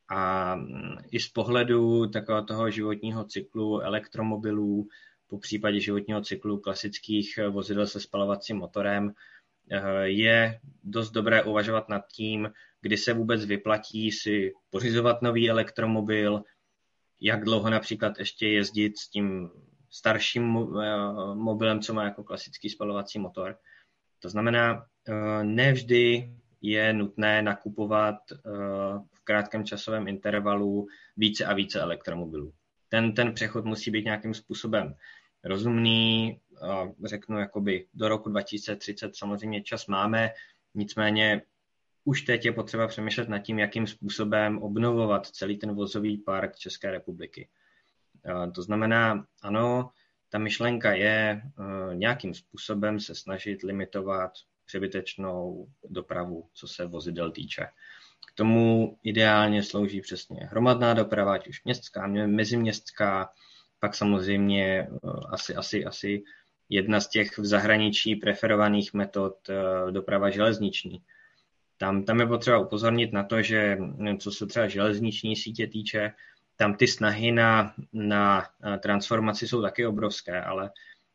a 0.08 0.54
mm, 0.54 0.96
i 1.10 1.20
z 1.20 1.28
pohledu 1.28 2.06
takového 2.06 2.46
toho 2.46 2.70
životního 2.70 3.24
cyklu 3.24 3.80
elektromobilů, 3.80 4.88
po 5.28 5.38
případě 5.38 5.80
životního 5.80 6.20
cyklu 6.20 6.58
klasických 6.58 7.38
vozidel 7.50 7.86
se 7.86 8.00
spalovacím 8.00 8.56
motorem, 8.56 9.14
je 10.02 10.60
dost 10.84 11.10
dobré 11.10 11.42
uvažovat 11.42 11.88
nad 11.88 12.06
tím, 12.12 12.50
kdy 12.80 12.96
se 12.96 13.12
vůbec 13.12 13.44
vyplatí 13.44 14.12
si 14.12 14.52
pořizovat 14.70 15.22
nový 15.22 15.50
elektromobil, 15.50 16.42
jak 17.20 17.44
dlouho 17.44 17.70
například 17.70 18.18
ještě 18.18 18.48
jezdit 18.48 18.98
s 18.98 19.08
tím 19.08 19.50
starším 19.90 20.56
eh, 20.56 20.96
mobilem, 21.34 21.80
co 21.80 21.94
má 21.94 22.04
jako 22.04 22.24
klasický 22.24 22.70
spalovací 22.70 23.18
motor. 23.18 23.56
To 24.18 24.28
znamená, 24.28 24.86
eh, 25.08 25.44
nevždy 25.44 26.32
je 26.62 26.92
nutné 26.92 27.42
nakupovat 27.42 28.16
v 29.12 29.24
krátkém 29.24 29.64
časovém 29.64 30.08
intervalu 30.08 30.86
více 31.16 31.44
a 31.44 31.54
více 31.54 31.80
elektromobilů. 31.80 32.52
Ten, 32.88 33.14
ten 33.14 33.34
přechod 33.34 33.64
musí 33.64 33.90
být 33.90 34.04
nějakým 34.04 34.34
způsobem 34.34 34.94
rozumný, 35.44 36.40
řeknu 37.04 37.38
jakoby 37.38 37.86
do 37.94 38.08
roku 38.08 38.28
2030 38.28 39.16
samozřejmě 39.16 39.62
čas 39.62 39.86
máme, 39.86 40.30
nicméně 40.74 41.42
už 42.04 42.22
teď 42.22 42.44
je 42.44 42.52
potřeba 42.52 42.86
přemýšlet 42.88 43.28
nad 43.28 43.38
tím, 43.38 43.58
jakým 43.58 43.86
způsobem 43.86 44.58
obnovovat 44.62 45.26
celý 45.26 45.58
ten 45.58 45.74
vozový 45.74 46.18
park 46.18 46.56
České 46.56 46.90
republiky. 46.90 47.48
To 48.54 48.62
znamená, 48.62 49.26
ano, 49.42 49.90
ta 50.28 50.38
myšlenka 50.38 50.92
je 50.92 51.42
nějakým 51.92 52.34
způsobem 52.34 53.00
se 53.00 53.14
snažit 53.14 53.62
limitovat 53.62 54.32
přebytečnou 54.64 55.66
dopravu, 55.84 56.48
co 56.54 56.68
se 56.68 56.86
vozidel 56.86 57.30
týče. 57.30 57.66
K 58.26 58.34
tomu 58.34 58.98
ideálně 59.02 59.62
slouží 59.62 60.00
přesně 60.00 60.40
hromadná 60.50 60.94
doprava, 60.94 61.34
ať 61.34 61.48
už 61.48 61.64
městská, 61.64 62.06
meziměstská, 62.06 63.30
pak 63.80 63.94
samozřejmě 63.94 64.88
asi, 65.28 65.54
asi, 65.54 65.84
asi 65.84 66.22
jedna 66.68 67.00
z 67.00 67.08
těch 67.08 67.38
v 67.38 67.44
zahraničí 67.44 68.16
preferovaných 68.16 68.94
metod 68.94 69.36
eh, 69.48 69.92
doprava 69.92 70.30
železniční. 70.30 71.02
Tam, 71.78 72.04
tam 72.04 72.20
je 72.20 72.26
potřeba 72.26 72.58
upozornit 72.58 73.12
na 73.12 73.24
to, 73.24 73.42
že 73.42 73.76
hm, 73.80 74.18
co 74.18 74.30
se 74.30 74.46
třeba 74.46 74.68
železniční 74.68 75.36
sítě 75.36 75.66
týče, 75.66 76.12
tam 76.56 76.74
ty 76.74 76.86
snahy 76.88 77.32
na, 77.32 77.74
na 77.92 78.46
eh, 78.64 78.78
transformaci 78.78 79.48
jsou 79.48 79.62
taky 79.62 79.86
obrovské, 79.86 80.42
ale 80.42 80.70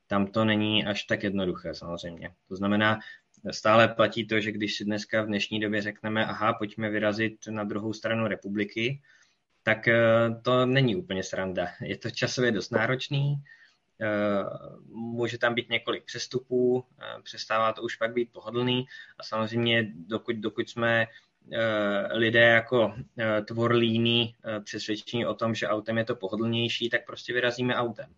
tam 0.08 0.28
to 0.28 0.46
není 0.46 0.86
až 0.86 1.04
tak 1.04 1.24
jednoduché 1.24 1.74
samozřejmě. 1.74 2.30
To 2.48 2.56
znamená, 2.56 3.00
stále 3.52 3.88
platí 3.88 4.28
to, 4.28 4.40
že 4.40 4.52
když 4.52 4.76
si 4.76 4.86
dneska 4.86 5.22
v 5.22 5.28
dnešní 5.28 5.60
době 5.60 5.82
řekneme, 5.82 6.26
aha, 6.26 6.54
pojďme 6.54 6.90
vyrazit 6.90 7.48
na 7.50 7.64
druhou 7.64 7.94
stranu 7.94 8.28
republiky, 8.28 9.02
tak 9.64 9.88
eh, 9.88 10.00
to 10.42 10.66
není 10.66 10.96
úplně 10.96 11.24
sranda. 11.24 11.68
Je 11.82 11.98
to 11.98 12.10
časově 12.10 12.52
dost 12.52 12.70
náročný, 12.70 13.36
Eh, 13.36 13.42
může 14.88 15.38
tam 15.38 15.54
být 15.54 15.70
několik 15.70 16.04
přestupů, 16.06 16.86
eh, 17.02 17.22
přestává 17.24 17.74
to 17.74 17.82
už 17.82 17.96
pak 17.96 18.14
být 18.14 18.32
pohodlný 18.32 18.86
a 19.18 19.24
samozřejmě 19.24 19.92
dokud, 19.96 20.36
dokud 20.36 20.70
jsme 20.70 21.08
eh, 21.54 22.18
lidé 22.18 22.40
jako 22.40 22.96
tvor 23.48 23.76
líní 23.76 24.36
přesvědčení 24.64 25.26
o 25.26 25.34
tom, 25.34 25.56
že 25.56 25.68
autem 25.68 25.98
je 25.98 26.06
to 26.06 26.16
pohodlnější, 26.16 26.90
tak 26.90 27.06
prostě 27.06 27.34
vyrazíme 27.34 27.76
autem. 27.76 28.16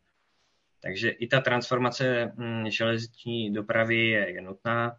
Takže 0.83 1.09
i 1.09 1.27
ta 1.27 1.41
transformace 1.41 2.31
hm, 2.35 2.69
železniční 2.69 3.53
dopravy 3.53 3.95
je, 3.95 4.33
je 4.33 4.41
nutná. 4.41 4.97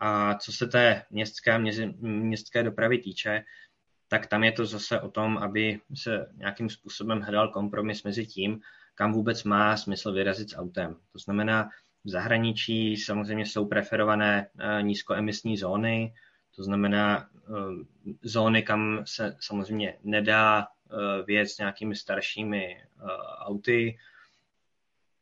A 0.00 0.34
co 0.34 0.52
se 0.52 0.66
té 0.66 1.02
městské, 1.10 1.58
městské 1.98 2.62
dopravy 2.62 2.98
týče, 2.98 3.44
tak 4.08 4.26
tam 4.26 4.44
je 4.44 4.52
to 4.52 4.66
zase 4.66 5.00
o 5.00 5.10
tom, 5.10 5.38
aby 5.38 5.80
se 5.94 6.26
nějakým 6.34 6.70
způsobem 6.70 7.20
hledal 7.20 7.48
kompromis 7.48 8.02
mezi 8.02 8.26
tím, 8.26 8.60
kam 8.98 9.12
vůbec 9.12 9.44
má 9.44 9.76
smysl 9.76 10.12
vyrazit 10.12 10.50
s 10.50 10.56
autem. 10.56 10.96
To 11.12 11.18
znamená, 11.18 11.68
v 12.04 12.08
zahraničí 12.10 12.96
samozřejmě 12.96 13.46
jsou 13.46 13.66
preferované 13.66 14.46
eh, 14.58 14.82
nízkoemisní 14.82 15.56
zóny, 15.56 16.14
to 16.56 16.62
znamená 16.62 17.28
eh, 17.34 17.52
zóny, 18.22 18.62
kam 18.62 19.02
se 19.04 19.36
samozřejmě 19.40 19.98
nedá 20.02 20.66
eh, 20.66 21.22
věc 21.26 21.50
s 21.50 21.58
nějakými 21.58 21.96
staršími 21.96 22.82
auty. 23.38 23.98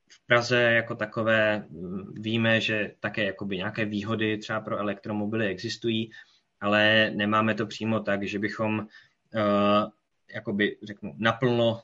V 0.09 0.27
Praze 0.27 0.63
jako 0.63 0.95
takové 0.95 1.67
hm, 1.71 2.15
víme, 2.15 2.61
že 2.61 2.93
také 3.01 3.25
jakoby 3.25 3.57
nějaké 3.57 3.85
výhody 3.85 4.39
třeba 4.39 4.61
pro 4.61 4.79
elektromobily 4.79 5.47
existují, 5.47 6.11
ale 6.61 7.11
nemáme 7.11 7.55
to 7.55 7.67
přímo 7.67 8.01
tak, 8.01 8.23
že 8.23 8.39
bychom 8.39 8.87
jakoby 10.35 10.79
řeknu 10.83 11.15
naplno 11.19 11.83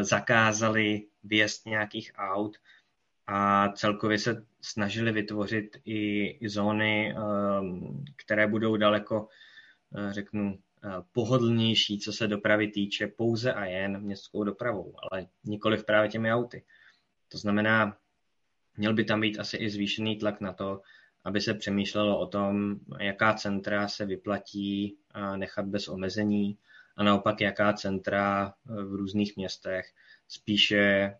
zakázali 0.00 1.06
vjezd 1.24 1.66
nějakých 1.66 2.12
aut 2.14 2.56
a 3.26 3.68
celkově 3.68 4.18
se 4.18 4.46
snažili 4.60 5.12
vytvořit 5.12 5.76
i, 5.84 6.48
zóny, 6.48 7.14
ehm, 7.16 8.04
které 8.16 8.46
budou 8.46 8.76
daleko, 8.76 9.28
eh, 9.96 10.12
řeknu, 10.12 10.58
eh, 10.84 10.88
pohodlnější, 11.12 11.98
co 11.98 12.12
se 12.12 12.26
dopravy 12.26 12.68
týče, 12.68 13.06
pouze 13.06 13.52
a 13.52 13.64
jen 13.64 14.00
městskou 14.00 14.44
dopravou, 14.44 14.94
ale 15.02 15.26
nikoli 15.44 15.82
právě 15.82 16.10
těmi 16.10 16.32
auty. 16.32 16.64
To 17.28 17.38
znamená, 17.38 17.96
měl 18.76 18.94
by 18.94 19.04
tam 19.04 19.20
být 19.20 19.38
asi 19.38 19.56
i 19.56 19.70
zvýšený 19.70 20.16
tlak 20.16 20.40
na 20.40 20.52
to, 20.52 20.80
aby 21.24 21.40
se 21.40 21.54
přemýšlelo 21.54 22.18
o 22.18 22.26
tom, 22.26 22.76
jaká 23.00 23.34
centra 23.34 23.88
se 23.88 24.06
vyplatí 24.06 24.98
eh, 25.14 25.36
nechat 25.36 25.66
bez 25.66 25.88
omezení 25.88 26.58
a 26.96 27.02
naopak 27.02 27.40
jaká 27.40 27.72
centra 27.72 28.54
v 28.64 28.94
různých 28.94 29.36
městech 29.36 29.86
spíše, 30.28 31.14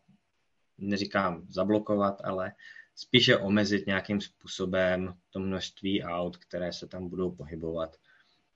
neříkám 0.79 1.47
zablokovat, 1.49 2.21
ale 2.25 2.53
spíše 2.97 3.37
omezit 3.37 3.87
nějakým 3.87 4.21
způsobem 4.21 5.15
to 5.31 5.41
množství 5.41 6.03
aut, 6.03 6.37
které 6.37 6.73
se 6.73 6.87
tam 6.87 7.09
budou 7.09 7.31
pohybovat. 7.31 7.97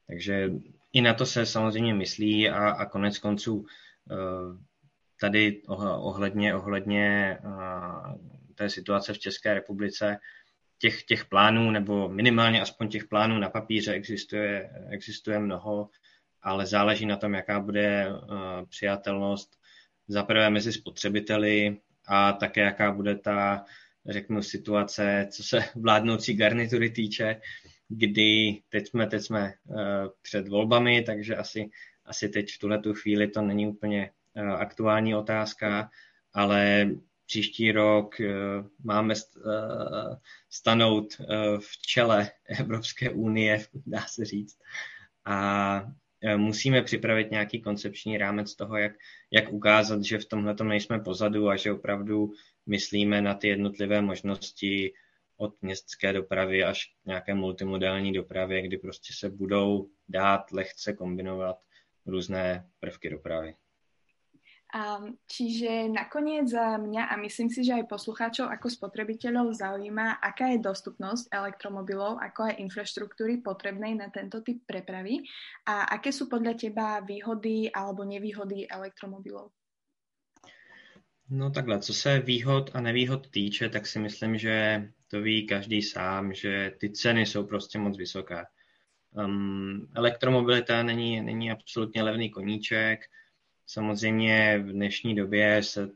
Takže 0.07 0.51
i 0.93 1.01
na 1.01 1.15
to 1.15 1.27
se 1.27 1.47
samozřejmě 1.47 1.95
myslí 1.95 2.49
a, 2.49 2.71
a 2.71 2.85
konec 2.87 3.19
konců 3.19 3.67
eh, 4.11 4.15
tady 5.21 5.63
ohledně, 5.69 6.55
ohledně 6.55 7.39
eh, 7.45 8.19
té 8.55 8.71
situace 8.71 9.13
v 9.13 9.19
České 9.19 9.55
republice 9.55 10.19
těch, 10.79 11.03
těch 11.03 11.25
plánů, 11.25 11.71
nebo 11.71 12.09
minimálně 12.09 12.63
aspoň 12.63 12.89
těch 12.89 13.05
plánů 13.05 13.39
na 13.39 13.51
papíře 13.51 13.93
existuje, 13.93 14.71
existuje 14.89 15.39
mnoho, 15.39 15.91
ale 16.43 16.67
záleží 16.67 17.07
na 17.07 17.17
tom, 17.17 17.35
jaká 17.35 17.61
bude 17.61 18.07
uh, 18.09 19.58
přijatelnost 20.09 20.19
zaprvé 20.19 20.51
mezi 20.51 20.73
spotřebiteli 20.73 21.81
a 22.09 22.33
také 22.33 22.61
jaká 22.61 22.93
bude 22.93 23.17
ta, 23.17 23.65
řeknu, 24.07 24.43
situace, 24.43 25.29
co 25.31 25.43
se 25.43 25.65
vládnoucí 25.77 26.35
garnitury 26.35 26.91
týče, 26.91 27.41
kdy 27.89 28.63
teď 28.69 28.89
jsme, 28.89 29.07
teď 29.07 29.23
jsme 29.23 29.55
uh, 29.65 29.79
před 30.23 30.49
volbami, 30.49 31.03
takže 31.03 31.37
asi, 31.37 31.71
asi 32.05 32.29
teď 32.29 32.53
v 32.55 32.59
tuhle 32.59 32.79
tu 32.79 32.95
chvíli 32.95 33.29
to 33.29 33.43
není 33.43 33.67
úplně 33.67 34.11
uh, 34.37 34.51
aktuální 34.51 35.15
otázka, 35.15 35.91
ale 36.33 36.91
příští 37.27 37.73
rok 37.73 38.21
uh, 38.21 38.67
máme 38.85 39.15
st, 39.15 39.37
stanout 40.51 41.21
v 41.59 41.87
čele 41.87 42.31
Evropské 42.61 43.11
unie, 43.11 43.67
dá 43.87 44.01
se 44.01 44.25
říct. 44.25 44.59
A 45.25 45.85
musíme 46.37 46.83
připravit 46.83 47.31
nějaký 47.31 47.61
koncepční 47.61 48.19
rámec 48.19 48.55
toho, 48.55 48.77
jak, 48.77 48.93
jak 49.31 49.53
ukázat, 49.53 50.05
že 50.05 50.19
v 50.19 50.25
tomhle 50.25 50.55
nejsme 50.63 50.99
pozadu 50.99 51.49
a 51.49 51.57
že 51.57 51.73
opravdu 51.73 52.33
myslíme 52.67 53.23
na 53.23 53.35
ty 53.35 53.49
jednotlivé 53.49 54.03
možnosti 54.03 54.93
od 55.37 55.63
městské 55.63 56.13
dopravy 56.13 56.65
až 56.65 56.85
k 56.85 57.07
nějaké 57.07 57.35
multimodální 57.35 58.13
dopravě, 58.13 58.63
kdy 58.63 58.79
prostě 58.79 59.13
se 59.19 59.31
budou 59.31 59.89
dát 60.09 60.53
lehce 60.53 60.93
kombinovat 60.93 61.57
různé 62.07 62.69
prvky 62.81 63.11
dopravy. 63.11 63.55
Um, 64.69 65.17
čiže 65.25 65.89
nakoniec 65.89 66.53
za 66.53 66.77
mňa 66.77 67.09
a 67.09 67.17
myslím 67.25 67.49
si, 67.49 67.65
že 67.65 67.81
aj 67.81 67.89
poslucháčov 67.89 68.53
ako 68.53 68.69
spotrebiteľov 68.69 69.57
zaujíma, 69.57 70.21
aká 70.21 70.53
je 70.53 70.61
dostupnosť 70.61 71.33
elektromobilov, 71.33 72.21
ako 72.21 72.53
aj 72.53 72.61
infraštruktúry 72.61 73.41
potrebnej 73.41 73.97
na 73.97 74.13
tento 74.13 74.45
typ 74.45 74.61
prepravy 74.69 75.25
a 75.65 75.89
aké 75.89 76.13
sú 76.13 76.29
podľa 76.29 76.53
teba 76.61 77.01
výhody 77.01 77.73
alebo 77.73 78.05
nevýhody 78.05 78.69
elektromobilov? 78.69 79.57
No 81.31 81.51
takhle, 81.51 81.81
co 81.81 81.95
se 81.95 82.21
výhod 82.21 82.71
a 82.75 82.81
nevýhod 82.81 83.31
týče, 83.31 83.69
tak 83.69 83.87
si 83.87 83.99
myslím, 83.99 84.39
že 84.39 84.89
to 85.09 85.21
ví 85.21 85.47
každý 85.47 85.83
sám, 85.83 86.33
že 86.33 86.73
ty 86.79 86.91
ceny 86.91 87.27
jsou 87.27 87.47
prostě 87.47 87.79
moc 87.79 87.97
vysoké. 87.97 88.45
Um, 89.13 89.89
elektromobilita 89.97 90.83
není, 90.83 91.21
není 91.21 91.51
absolutně 91.51 92.03
levný 92.03 92.31
koníček. 92.31 93.01
Samozřejmě 93.71 94.59
v 94.59 94.73
dnešní 94.73 95.15
době 95.15 95.63
se 95.63 95.91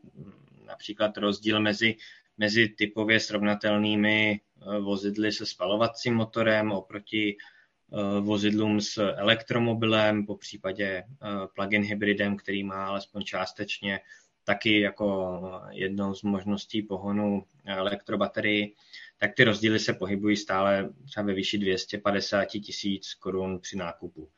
například 0.67 1.17
rozdíl 1.17 1.61
mezi, 1.61 1.97
mezi 2.39 2.69
typově 2.69 3.21
srovnatelnými 3.21 4.41
eh, 4.41 4.81
vozidly 4.81 5.33
se 5.33 5.47
spalovacím 5.47 6.15
motorem 6.15 6.73
oproti 6.73 7.37
eh, 7.37 8.21
vozidlům 8.21 8.81
s 8.81 8.99
elektromobilem, 8.99 10.27
po 10.27 10.37
případě 10.37 10.87
eh, 10.87 11.07
plug-in 11.55 11.83
hybridem, 11.83 12.37
který 12.37 12.65
má 12.65 12.87
alespoň 12.87 13.23
částečně 13.23 14.01
taky 14.45 14.81
jako 14.81 15.41
jednou 15.71 16.15
z 16.15 16.23
možností 16.23 16.83
pohonu 16.83 17.45
elektrobaterii, 17.65 18.75
tak 19.19 19.35
ty 19.35 19.45
rozdíly 19.45 19.79
se 19.79 19.93
pohybují 19.93 20.37
stále 20.37 20.91
třeba 21.05 21.27
ve 21.27 21.35
výši 21.35 21.59
250 21.59 22.45
tisíc 22.45 23.15
korun 23.15 23.59
při 23.61 23.77
nákupu. 23.77 24.29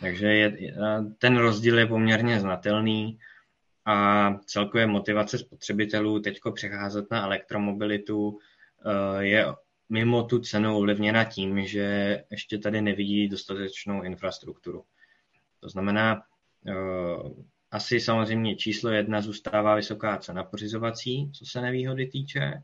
Takže 0.00 0.26
je, 0.26 0.74
ten 1.18 1.36
rozdíl 1.36 1.78
je 1.78 1.86
poměrně 1.86 2.40
znatelný 2.40 3.18
a 3.84 4.34
celkově 4.46 4.86
motivace 4.86 5.38
spotřebitelů 5.38 6.20
teď 6.20 6.40
přecházet 6.54 7.10
na 7.10 7.24
elektromobilitu 7.24 8.38
eh, 8.86 9.24
je 9.24 9.46
mimo 9.88 10.22
tu 10.22 10.38
cenu 10.38 10.76
ovlivněna 10.76 11.24
tím, 11.24 11.66
že 11.66 12.18
ještě 12.30 12.58
tady 12.58 12.80
nevidí 12.80 13.28
dostatečnou 13.28 14.02
infrastrukturu. 14.02 14.84
To 15.60 15.68
znamená, 15.68 16.22
eh, 16.66 16.72
asi 17.70 18.00
samozřejmě 18.00 18.56
číslo 18.56 18.90
jedna 18.90 19.20
zůstává 19.20 19.74
vysoká 19.74 20.16
cena 20.16 20.44
pořizovací, 20.44 21.32
co 21.32 21.46
se 21.46 21.60
nevýhody 21.60 22.06
týče. 22.06 22.62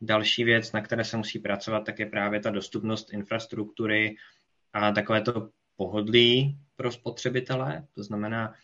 Další 0.00 0.44
věc, 0.44 0.72
na 0.72 0.80
které 0.80 1.04
se 1.04 1.16
musí 1.16 1.38
pracovat, 1.38 1.80
tak 1.80 1.98
je 1.98 2.06
právě 2.06 2.40
ta 2.40 2.50
dostupnost 2.50 3.12
infrastruktury 3.12 4.16
a 4.72 4.92
takové 4.92 5.20
to 5.20 5.50
pohodlí 5.80 6.58
pro 6.76 6.92
spotřebitele, 6.92 7.86
to 7.94 8.02
znamená 8.02 8.54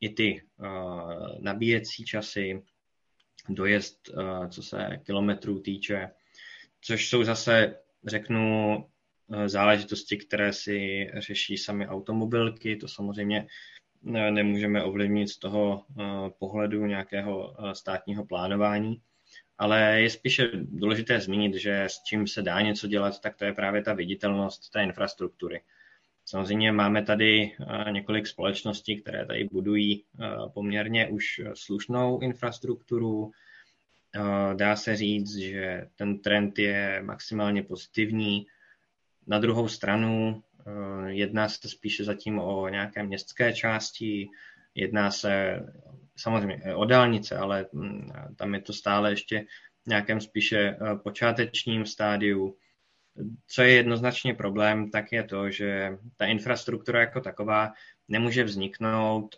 i 0.00 0.08
ty 0.08 0.42
uh, 0.58 1.42
nabíjecí 1.42 2.04
časy, 2.04 2.62
dojezd, 3.48 4.08
uh, 4.08 4.48
co 4.48 4.62
se 4.62 5.00
kilometrů 5.06 5.60
týče, 5.60 6.10
což 6.80 7.08
jsou 7.08 7.24
zase, 7.24 7.76
řeknu, 8.06 8.76
uh, 9.26 9.46
záležitosti, 9.46 10.16
které 10.16 10.52
si 10.52 11.10
řeší 11.14 11.56
sami 11.56 11.88
automobilky, 11.88 12.76
to 12.76 12.88
samozřejmě 12.88 13.46
nemůžeme 14.30 14.84
ovlivnit 14.84 15.28
z 15.28 15.38
toho 15.38 15.84
pohledu 16.38 16.86
nějakého 16.86 17.56
státního 17.72 18.24
plánování, 18.24 19.02
ale 19.58 20.00
je 20.00 20.10
spíše 20.10 20.50
důležité 20.54 21.20
zmínit, 21.20 21.54
že 21.54 21.84
s 21.84 22.02
čím 22.02 22.26
se 22.26 22.42
dá 22.42 22.60
něco 22.60 22.86
dělat, 22.86 23.20
tak 23.20 23.36
to 23.36 23.44
je 23.44 23.52
právě 23.52 23.82
ta 23.82 23.92
viditelnost 23.92 24.70
té 24.70 24.82
infrastruktury. 24.82 25.60
Samozřejmě 26.30 26.72
máme 26.72 27.02
tady 27.02 27.52
několik 27.90 28.26
společností, 28.26 29.02
které 29.02 29.26
tady 29.26 29.48
budují 29.52 30.04
poměrně 30.54 31.08
už 31.08 31.40
slušnou 31.54 32.20
infrastrukturu. 32.20 33.30
Dá 34.54 34.76
se 34.76 34.96
říct, 34.96 35.36
že 35.36 35.86
ten 35.96 36.18
trend 36.18 36.58
je 36.58 37.02
maximálně 37.04 37.62
pozitivní. 37.62 38.46
Na 39.26 39.38
druhou 39.38 39.68
stranu 39.68 40.42
jedná 41.06 41.48
se 41.48 41.68
spíše 41.68 42.04
zatím 42.04 42.38
o 42.38 42.68
nějaké 42.68 43.02
městské 43.02 43.52
části, 43.52 44.28
jedná 44.74 45.10
se 45.10 45.60
samozřejmě 46.16 46.74
o 46.74 46.84
dálnice, 46.84 47.36
ale 47.36 47.66
mm, 47.72 48.10
tam 48.36 48.54
je 48.54 48.60
to 48.60 48.72
stále 48.72 49.10
ještě 49.10 49.44
v 49.84 49.86
nějakém 49.86 50.20
spíše 50.20 50.76
počátečním 51.02 51.86
stádiu 51.86 52.56
co 53.46 53.62
je 53.62 53.70
jednoznačně 53.70 54.34
problém, 54.34 54.90
tak 54.90 55.12
je 55.12 55.24
to, 55.24 55.50
že 55.50 55.98
ta 56.16 56.26
infrastruktura 56.26 57.00
jako 57.00 57.20
taková 57.20 57.72
nemůže 58.08 58.44
vzniknout, 58.44 59.36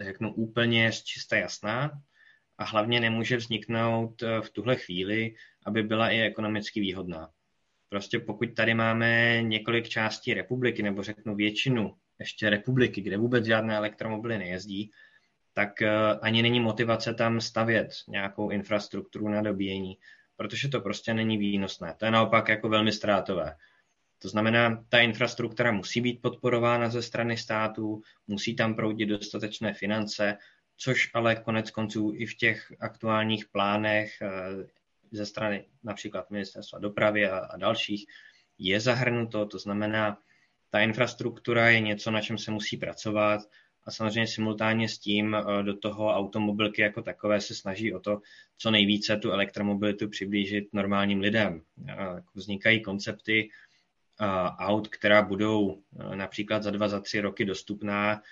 řeknu, 0.00 0.34
úplně 0.34 0.92
z 0.92 1.02
čista 1.02 1.36
jasná 1.36 2.02
a 2.58 2.64
hlavně 2.64 3.00
nemůže 3.00 3.36
vzniknout 3.36 4.22
eh, 4.22 4.40
v 4.40 4.50
tuhle 4.50 4.76
chvíli, 4.76 5.34
aby 5.66 5.82
byla 5.82 6.10
i 6.10 6.20
ekonomicky 6.20 6.80
výhodná. 6.80 7.30
Prostě 7.88 8.18
pokud 8.18 8.54
tady 8.54 8.74
máme 8.74 9.42
několik 9.42 9.88
částí 9.88 10.34
republiky, 10.34 10.82
nebo 10.82 11.02
řeknu 11.02 11.34
většinu 11.34 11.94
ještě 12.18 12.50
republiky, 12.50 13.00
kde 13.00 13.16
vůbec 13.16 13.44
žádné 13.44 13.76
elektromobily 13.76 14.38
nejezdí, 14.38 14.90
tak 15.54 15.82
eh, 15.82 15.90
ani 16.22 16.42
není 16.42 16.60
motivace 16.60 17.14
tam 17.14 17.40
stavět 17.40 17.90
nějakou 18.08 18.50
infrastrukturu 18.50 19.28
na 19.28 19.42
dobíjení 19.42 19.98
protože 20.38 20.68
to 20.68 20.80
prostě 20.80 21.14
není 21.14 21.38
výnosné. 21.38 21.94
To 21.98 22.04
je 22.04 22.10
naopak 22.10 22.48
jako 22.48 22.68
velmi 22.68 22.92
ztrátové. 22.92 23.56
To 24.18 24.28
znamená, 24.28 24.84
ta 24.88 24.98
infrastruktura 24.98 25.72
musí 25.72 26.00
být 26.00 26.22
podporována 26.22 26.88
ze 26.88 27.02
strany 27.02 27.36
států, 27.36 28.02
musí 28.26 28.56
tam 28.56 28.74
proudit 28.74 29.06
dostatečné 29.06 29.74
finance, 29.74 30.36
což 30.76 31.10
ale 31.14 31.36
konec 31.36 31.70
konců 31.70 32.12
i 32.16 32.26
v 32.26 32.34
těch 32.34 32.72
aktuálních 32.80 33.48
plánech 33.48 34.22
eh, 34.22 34.28
ze 35.10 35.26
strany 35.26 35.64
například 35.82 36.30
ministerstva 36.30 36.78
dopravy 36.78 37.28
a, 37.28 37.38
a 37.38 37.56
dalších 37.56 38.06
je 38.58 38.80
zahrnuto. 38.80 39.46
To 39.46 39.58
znamená, 39.58 40.18
ta 40.70 40.80
infrastruktura 40.80 41.70
je 41.70 41.80
něco, 41.80 42.10
na 42.10 42.20
čem 42.20 42.38
se 42.38 42.50
musí 42.50 42.76
pracovat 42.76 43.40
a 43.88 43.90
samozřejmě 43.90 44.26
simultánně 44.26 44.88
s 44.88 44.98
tím 44.98 45.34
eh, 45.34 45.62
do 45.62 45.76
toho 45.76 46.14
automobilky 46.14 46.82
jako 46.82 47.02
takové 47.02 47.40
se 47.40 47.54
snaží 47.54 47.94
o 47.94 48.00
to, 48.00 48.20
co 48.58 48.70
nejvíce 48.70 49.16
tu 49.16 49.30
elektromobilitu 49.30 50.08
přiblížit 50.08 50.68
normálním 50.72 51.20
lidem. 51.20 51.62
Vznikají 52.34 52.82
koncepty 52.82 53.50
eh, 54.20 54.26
aut, 54.58 54.88
která 54.88 55.22
budou 55.22 55.82
eh, 56.12 56.16
například 56.16 56.62
za 56.62 56.70
dva, 56.70 56.88
za 56.88 57.00
tři 57.00 57.20
roky 57.20 57.44
dostupná 57.44 58.22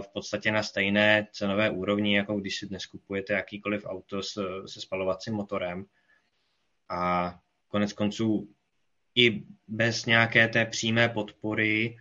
v 0.00 0.08
podstatě 0.12 0.52
na 0.52 0.62
stejné 0.62 1.26
cenové 1.32 1.70
úrovni, 1.70 2.16
jako 2.16 2.34
když 2.40 2.58
si 2.58 2.66
dnes 2.66 2.86
kupujete 2.86 3.32
jakýkoliv 3.32 3.84
auto 3.86 4.22
se 4.22 4.80
spalovacím 4.80 5.34
motorem. 5.34 5.86
A 6.88 7.34
konec 7.68 7.92
konců 7.92 8.48
i 9.14 9.42
bez 9.68 10.06
nějaké 10.06 10.48
té 10.48 10.66
přímé 10.66 11.08
podpory 11.08 11.96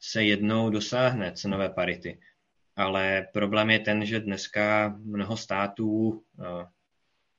se 0.00 0.24
jednou 0.24 0.70
dosáhne 0.70 1.32
cenové 1.32 1.68
parity 1.68 2.18
ale 2.76 3.26
problém 3.32 3.70
je 3.70 3.78
ten, 3.78 4.06
že 4.06 4.20
dneska 4.20 4.94
mnoho 4.98 5.36
států, 5.36 6.22
eh, 6.40 6.66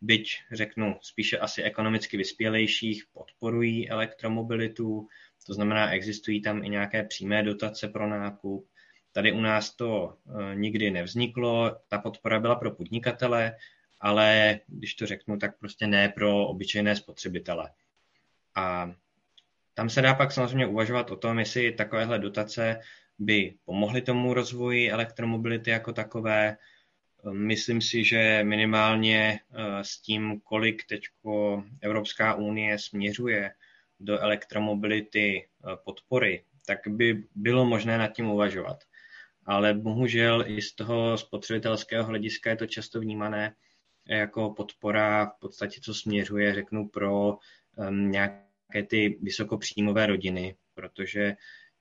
byť 0.01 0.37
řeknu 0.51 0.97
spíše 1.01 1.37
asi 1.37 1.63
ekonomicky 1.63 2.17
vyspělejších, 2.17 3.03
podporují 3.13 3.89
elektromobilitu, 3.89 5.07
to 5.45 5.53
znamená, 5.53 5.91
existují 5.91 6.41
tam 6.41 6.63
i 6.63 6.69
nějaké 6.69 7.03
přímé 7.03 7.43
dotace 7.43 7.87
pro 7.87 8.09
nákup. 8.09 8.67
Tady 9.11 9.31
u 9.31 9.41
nás 9.41 9.75
to 9.75 10.17
eh, 10.27 10.55
nikdy 10.55 10.91
nevzniklo, 10.91 11.77
ta 11.87 11.97
podpora 11.99 12.39
byla 12.39 12.55
pro 12.55 12.71
podnikatele, 12.71 13.55
ale 13.99 14.59
když 14.67 14.93
to 14.95 15.05
řeknu, 15.05 15.37
tak 15.37 15.59
prostě 15.59 15.87
ne 15.87 16.09
pro 16.09 16.47
obyčejné 16.47 16.95
spotřebitele. 16.95 17.69
A 18.55 18.91
tam 19.73 19.89
se 19.89 20.01
dá 20.01 20.13
pak 20.13 20.31
samozřejmě 20.31 20.67
uvažovat 20.67 21.11
o 21.11 21.15
tom, 21.15 21.39
jestli 21.39 21.71
takovéhle 21.71 22.19
dotace 22.19 22.79
by 23.19 23.53
pomohly 23.65 24.01
tomu 24.01 24.33
rozvoji 24.33 24.91
elektromobility 24.91 25.69
jako 25.69 25.93
takové. 25.93 26.57
Myslím 27.31 27.81
si, 27.81 28.03
že 28.03 28.43
minimálně 28.43 29.39
s 29.81 30.01
tím, 30.01 30.39
kolik 30.39 30.85
teď 30.85 31.03
Evropská 31.81 32.35
unie 32.35 32.79
směřuje 32.79 33.51
do 33.99 34.19
elektromobility 34.19 35.47
podpory, 35.85 36.43
tak 36.65 36.79
by 36.87 37.23
bylo 37.35 37.65
možné 37.65 37.97
nad 37.97 38.07
tím 38.07 38.29
uvažovat. 38.29 38.83
Ale 39.45 39.73
bohužel 39.73 40.43
i 40.47 40.61
z 40.61 40.73
toho 40.73 41.17
spotřebitelského 41.17 42.05
hlediska 42.05 42.49
je 42.49 42.55
to 42.55 42.67
často 42.67 42.99
vnímané 42.99 43.55
jako 44.07 44.49
podpora 44.49 45.25
v 45.25 45.39
podstatě, 45.39 45.81
co 45.81 45.93
směřuje, 45.93 46.53
řeknu, 46.55 46.87
pro 46.87 47.37
um, 47.75 48.11
nějaké 48.11 48.83
ty 48.87 49.19
vysokopříjmové 49.21 50.05
rodiny, 50.05 50.55
protože 50.73 51.35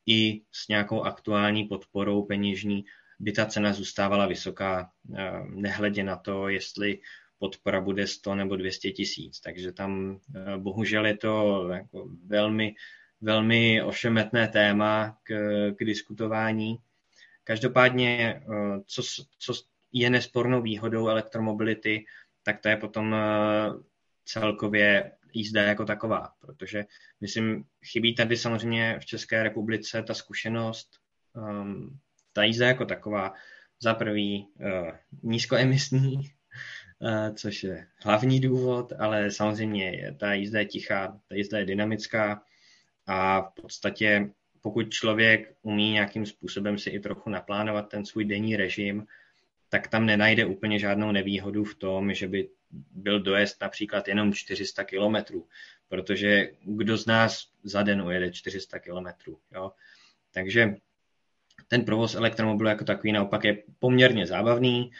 i 0.07 0.43
s 0.53 0.69
nějakou 0.69 1.03
aktuální 1.03 1.65
podporou 1.65 2.23
peněžní 2.23 2.85
by 3.21 3.33
ta 3.33 3.47
cena 3.47 3.73
zůstávala 3.73 4.27
vysoká, 4.27 4.91
um, 5.09 5.62
nehledě 5.62 6.05
na 6.05 6.17
to, 6.17 6.49
jestli 6.49 6.99
podpora 7.38 7.81
bude 7.81 8.07
100 8.07 8.35
nebo 8.35 8.57
200 8.57 8.91
tisíc. 8.91 9.41
Takže 9.41 9.73
tam 9.73 10.11
uh, 10.11 10.57
bohužel 10.57 11.07
je 11.07 11.17
to 11.17 11.69
jako 11.73 12.09
velmi, 12.27 12.75
velmi 13.21 13.83
ošemetné 13.83 14.49
téma 14.49 15.19
k, 15.23 15.35
k 15.79 15.85
diskutování. 15.85 16.79
Každopádně, 17.45 18.43
uh, 18.47 18.79
co, 18.87 19.03
co 19.38 19.53
je 19.93 20.11
nespornou 20.11 20.62
výhodou 20.62 21.09
elektromobility, 21.09 22.05
tak 22.43 22.61
to 22.61 22.69
je 22.69 22.77
potom 22.77 23.12
uh, 23.12 23.83
celkově 24.25 25.12
jízda 25.33 25.62
jako 25.62 25.85
taková, 25.85 26.29
protože 26.40 26.85
myslím, 27.21 27.64
chybí 27.85 28.14
tady 28.14 28.37
samozřejmě 28.37 28.99
v 29.01 29.07
České 29.07 29.42
republice 29.42 30.03
ta 30.03 30.14
zkušenost, 30.14 30.88
um, 31.35 31.99
ta 32.33 32.45
jízda 32.45 32.66
jako 32.66 32.85
taková, 32.85 33.33
za 33.81 33.95
prvý 33.95 34.49
uh, 34.61 34.90
nízkoemisní, 35.23 36.16
uh, 36.16 37.35
což 37.35 37.62
je 37.62 37.87
hlavní 38.05 38.40
důvod, 38.40 38.92
ale 38.99 39.31
samozřejmě 39.31 39.90
je, 39.90 40.14
ta 40.14 40.35
jízda 40.35 40.59
je 40.59 40.66
tichá, 40.66 41.21
ta 41.29 41.35
jízda 41.35 41.59
je 41.59 41.64
dynamická 41.64 42.42
a 43.07 43.40
v 43.40 43.55
podstatě 43.62 44.31
pokud 44.62 44.90
člověk 44.90 45.55
umí 45.62 45.92
nějakým 45.92 46.27
způsobem 46.27 46.79
si 46.79 46.90
i 46.90 47.01
trochu 47.01 47.31
naplánovat 47.31 47.88
ten 47.88 48.07
svůj 48.07 48.25
denní 48.25 48.57
režim, 48.57 49.07
tak 49.68 49.88
tam 49.88 50.07
nenajde 50.07 50.47
úplně 50.47 50.79
žádnou 50.79 51.12
nevýhodu 51.12 51.64
v 51.64 51.75
tom, 51.75 52.14
že 52.14 52.29
by 52.29 52.49
byl 52.72 53.20
dojezd 53.20 53.61
například 53.61 54.08
jenom 54.08 54.32
400 54.32 54.85
kilometrů, 54.85 55.48
protože 55.88 56.50
kdo 56.64 56.98
z 56.98 57.06
nás 57.06 57.48
za 57.62 57.82
den 57.82 58.02
ujede 58.02 58.32
400 58.32 58.78
kilometrů, 58.78 59.38
jo? 59.54 59.72
Takže 60.30 60.74
ten 61.68 61.85
provoz 61.85 62.14
elektromobilu 62.14 62.68
jako 62.68 62.85
takový 62.85 63.12
naopak 63.12 63.44
je 63.44 63.62
poměrně 63.78 64.26
zábavný 64.26 64.90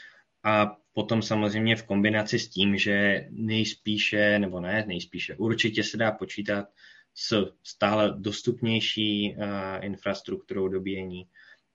a 0.45 0.77
potom 0.93 1.23
samozřejmě 1.23 1.77
v 1.77 1.83
kombinaci 1.83 2.39
s 2.39 2.49
tím, 2.49 2.77
že 2.79 3.27
nejspíše, 3.31 4.39
nebo 4.39 4.61
ne, 4.61 4.85
nejspíše, 4.87 5.37
určitě 5.37 5.85
se 5.85 5.97
dá 5.97 6.13
počítat 6.13 6.69
s 7.15 7.53
stále 7.63 8.15
dostupnější 8.19 9.37
uh, 9.37 9.45
infrastrukturou 9.85 10.69
dobíjení, 10.69 11.29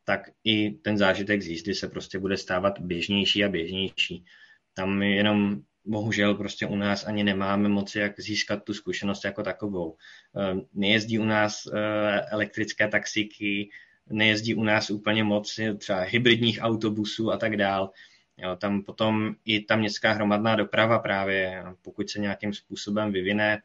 tak 0.04 0.30
i 0.44 0.72
ten 0.72 0.98
zážitek 0.98 1.42
z 1.42 1.48
jízdy 1.48 1.76
se 1.76 1.88
prostě 1.88 2.20
bude 2.20 2.38
stávat 2.38 2.80
běžnější 2.80 3.44
a 3.44 3.50
běžnější. 3.50 4.26
Tam 4.74 5.02
jenom 5.02 5.62
bohužel 5.88 6.36
prostě 6.36 6.66
u 6.66 6.76
nás 6.76 7.06
ani 7.06 7.24
nemáme 7.24 7.70
moc 7.70 7.96
jak 7.96 8.20
získat 8.20 8.64
tu 8.64 8.74
zkušenost 8.74 9.26
jako 9.26 9.44
takovou. 9.44 9.96
Eh, 10.38 10.56
nejezdí 10.74 11.20
u 11.20 11.24
nás 11.24 11.68
eh, 11.68 12.22
elektrické 12.32 12.88
taxíky, 12.88 13.70
nejezdí 14.10 14.56
u 14.56 14.64
nás 14.64 14.90
úplně 14.90 15.24
moc 15.24 15.60
třeba 15.78 16.00
hybridních 16.00 16.60
autobusů 16.62 17.32
a 17.32 17.38
tak 17.38 17.58
dál. 17.58 17.92
Jo, 18.38 18.56
tam 18.56 18.84
potom 18.84 19.36
i 19.46 19.62
ta 19.62 19.76
městská 19.76 20.12
hromadná 20.12 20.56
doprava 20.56 21.00
právě, 21.00 21.64
pokud 21.82 22.10
se 22.10 22.20
nějakým 22.20 22.54
způsobem 22.54 23.12
vyvine 23.12 23.62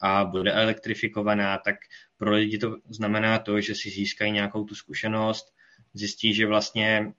a 0.00 0.24
bude 0.24 0.52
elektrifikovaná, 0.52 1.58
tak 1.58 1.76
pro 2.16 2.30
lidi 2.30 2.58
to 2.58 2.76
znamená 2.88 3.38
to, 3.38 3.60
že 3.60 3.74
si 3.74 3.90
získají 3.90 4.32
nějakou 4.32 4.64
tu 4.64 4.74
zkušenost, 4.74 5.54
zjistí, 5.94 6.34
že 6.34 6.46
vlastně 6.46 7.12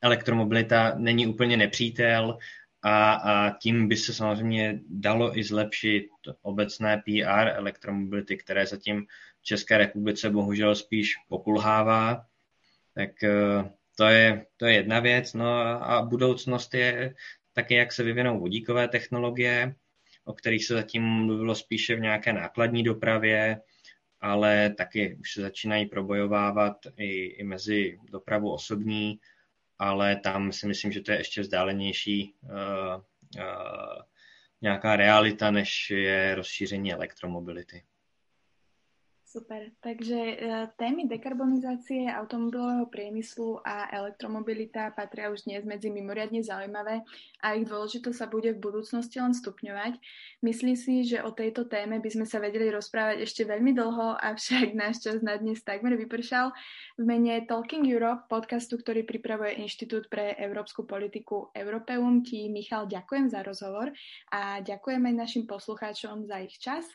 elektromobilita 0.00 0.94
není 0.96 1.26
úplně 1.26 1.56
nepřítel 1.56 2.38
a, 2.82 3.12
a 3.12 3.58
tím 3.58 3.88
by 3.88 3.96
se 3.96 4.14
samozřejmě 4.14 4.80
dalo 4.88 5.38
i 5.38 5.44
zlepšit 5.44 6.08
obecné 6.42 7.02
PR 7.04 7.48
elektromobility, 7.48 8.36
které 8.36 8.66
zatím 8.66 9.06
v 9.40 9.44
České 9.44 9.78
republice 9.78 10.30
bohužel 10.30 10.74
spíš 10.74 11.14
pokulhává. 11.28 12.26
Tak 12.94 13.22
eh, 13.24 13.70
to 13.96 14.04
je, 14.04 14.46
to 14.56 14.66
je 14.66 14.74
jedna 14.74 15.00
věc. 15.00 15.34
No 15.34 15.60
a 15.82 16.02
budoucnost 16.02 16.74
je 16.74 17.14
taky, 17.52 17.74
jak 17.74 17.92
se 17.92 18.02
vyvinou 18.02 18.40
vodíkové 18.40 18.88
technologie, 18.88 19.74
o 20.24 20.32
kterých 20.32 20.64
se 20.64 20.74
zatím 20.74 21.02
mluvilo 21.02 21.54
spíše 21.54 21.96
v 21.96 22.00
nějaké 22.00 22.32
nákladní 22.32 22.82
dopravě, 22.82 23.60
ale 24.20 24.74
taky 24.78 25.16
už 25.20 25.32
se 25.32 25.40
začínají 25.40 25.86
probojovávat 25.86 26.76
i, 26.96 27.24
i 27.24 27.44
mezi 27.44 27.98
dopravu 28.10 28.52
osobní, 28.52 29.18
ale 29.78 30.16
tam 30.16 30.52
si 30.52 30.66
myslím, 30.66 30.92
že 30.92 31.00
to 31.00 31.12
je 31.12 31.18
ještě 31.18 31.40
vzdálenější 31.40 32.34
uh, 32.42 32.50
uh, 33.36 34.02
nějaká 34.62 34.96
realita, 34.96 35.50
než 35.50 35.90
je 35.90 36.34
rozšíření 36.34 36.92
elektromobility. 36.92 37.82
Super. 39.28 39.76
Takže 39.84 40.16
eh, 40.16 40.68
témy 40.80 41.04
dekarbonizácie 41.04 42.08
automobilového 42.08 42.88
priemyslu 42.88 43.60
a 43.60 43.84
elektromobilita 43.92 44.88
patria 44.96 45.28
už 45.28 45.44
dnes 45.44 45.68
medzi 45.68 45.92
mimoriadne 45.92 46.40
zaujímavé 46.40 47.04
a 47.44 47.52
ich 47.52 47.68
dôležitosť 47.68 48.16
sa 48.16 48.24
bude 48.24 48.56
v 48.56 48.62
budúcnosti 48.64 49.20
len 49.20 49.36
stupňovať. 49.36 50.00
Myslím 50.40 50.80
si, 50.80 51.04
že 51.04 51.20
o 51.20 51.28
tejto 51.28 51.68
téme 51.68 52.00
by 52.00 52.08
sme 52.08 52.24
sa 52.24 52.40
vedeli 52.40 52.72
rozprávať 52.72 53.28
ešte 53.28 53.44
veľmi 53.44 53.76
dlho, 53.76 54.16
avšak 54.16 54.72
náš 54.72 55.04
čas 55.04 55.20
na 55.20 55.36
dnes 55.36 55.60
takmer 55.60 56.00
vypršal. 56.00 56.48
V 56.96 57.04
mene 57.04 57.44
Talking 57.44 57.84
Europe, 57.84 58.32
podcastu, 58.32 58.80
ktorý 58.80 59.04
pripravuje 59.04 59.60
Inštitút 59.60 60.08
pre 60.08 60.40
európsku 60.40 60.88
politiku 60.88 61.52
Europeum, 61.52 62.24
ti 62.24 62.48
Michal 62.48 62.88
ďakujem 62.88 63.28
za 63.28 63.44
rozhovor 63.44 63.92
a 64.32 64.64
ďakujem 64.64 65.04
aj 65.04 65.14
našim 65.20 65.44
poslucháčom 65.44 66.24
za 66.24 66.40
ich 66.40 66.56
čas. 66.56 66.88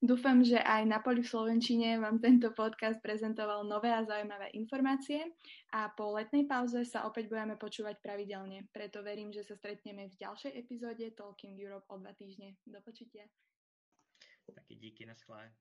Dúfam, 0.00 0.40
že 0.40 0.56
aj 0.56 0.88
na 0.88 0.96
poli 1.04 1.20
v 1.20 1.28
Slovenčine 1.28 2.00
vám 2.00 2.24
tento 2.24 2.48
podcast 2.56 3.04
prezentoval 3.04 3.68
nové 3.68 3.92
a 3.92 4.00
zaujímavé 4.00 4.48
informácie 4.56 5.28
a 5.76 5.92
po 5.92 6.16
letnej 6.16 6.48
pauze 6.48 6.88
sa 6.88 7.04
opäť 7.04 7.28
budeme 7.28 7.60
počúvať 7.60 8.00
pravidelne. 8.00 8.64
Preto 8.72 9.04
verím, 9.04 9.28
že 9.28 9.44
sa 9.44 9.60
stretneme 9.60 10.08
v 10.08 10.16
ďalšej 10.16 10.56
epizóde 10.56 11.04
Talking 11.12 11.52
Europe 11.60 11.84
o 11.92 12.00
dva 12.00 12.16
týždne. 12.16 12.56
Do 12.64 12.80
počutia. 12.80 13.28
Taky 14.48 14.80
díky, 14.80 15.04
naschle. 15.04 15.52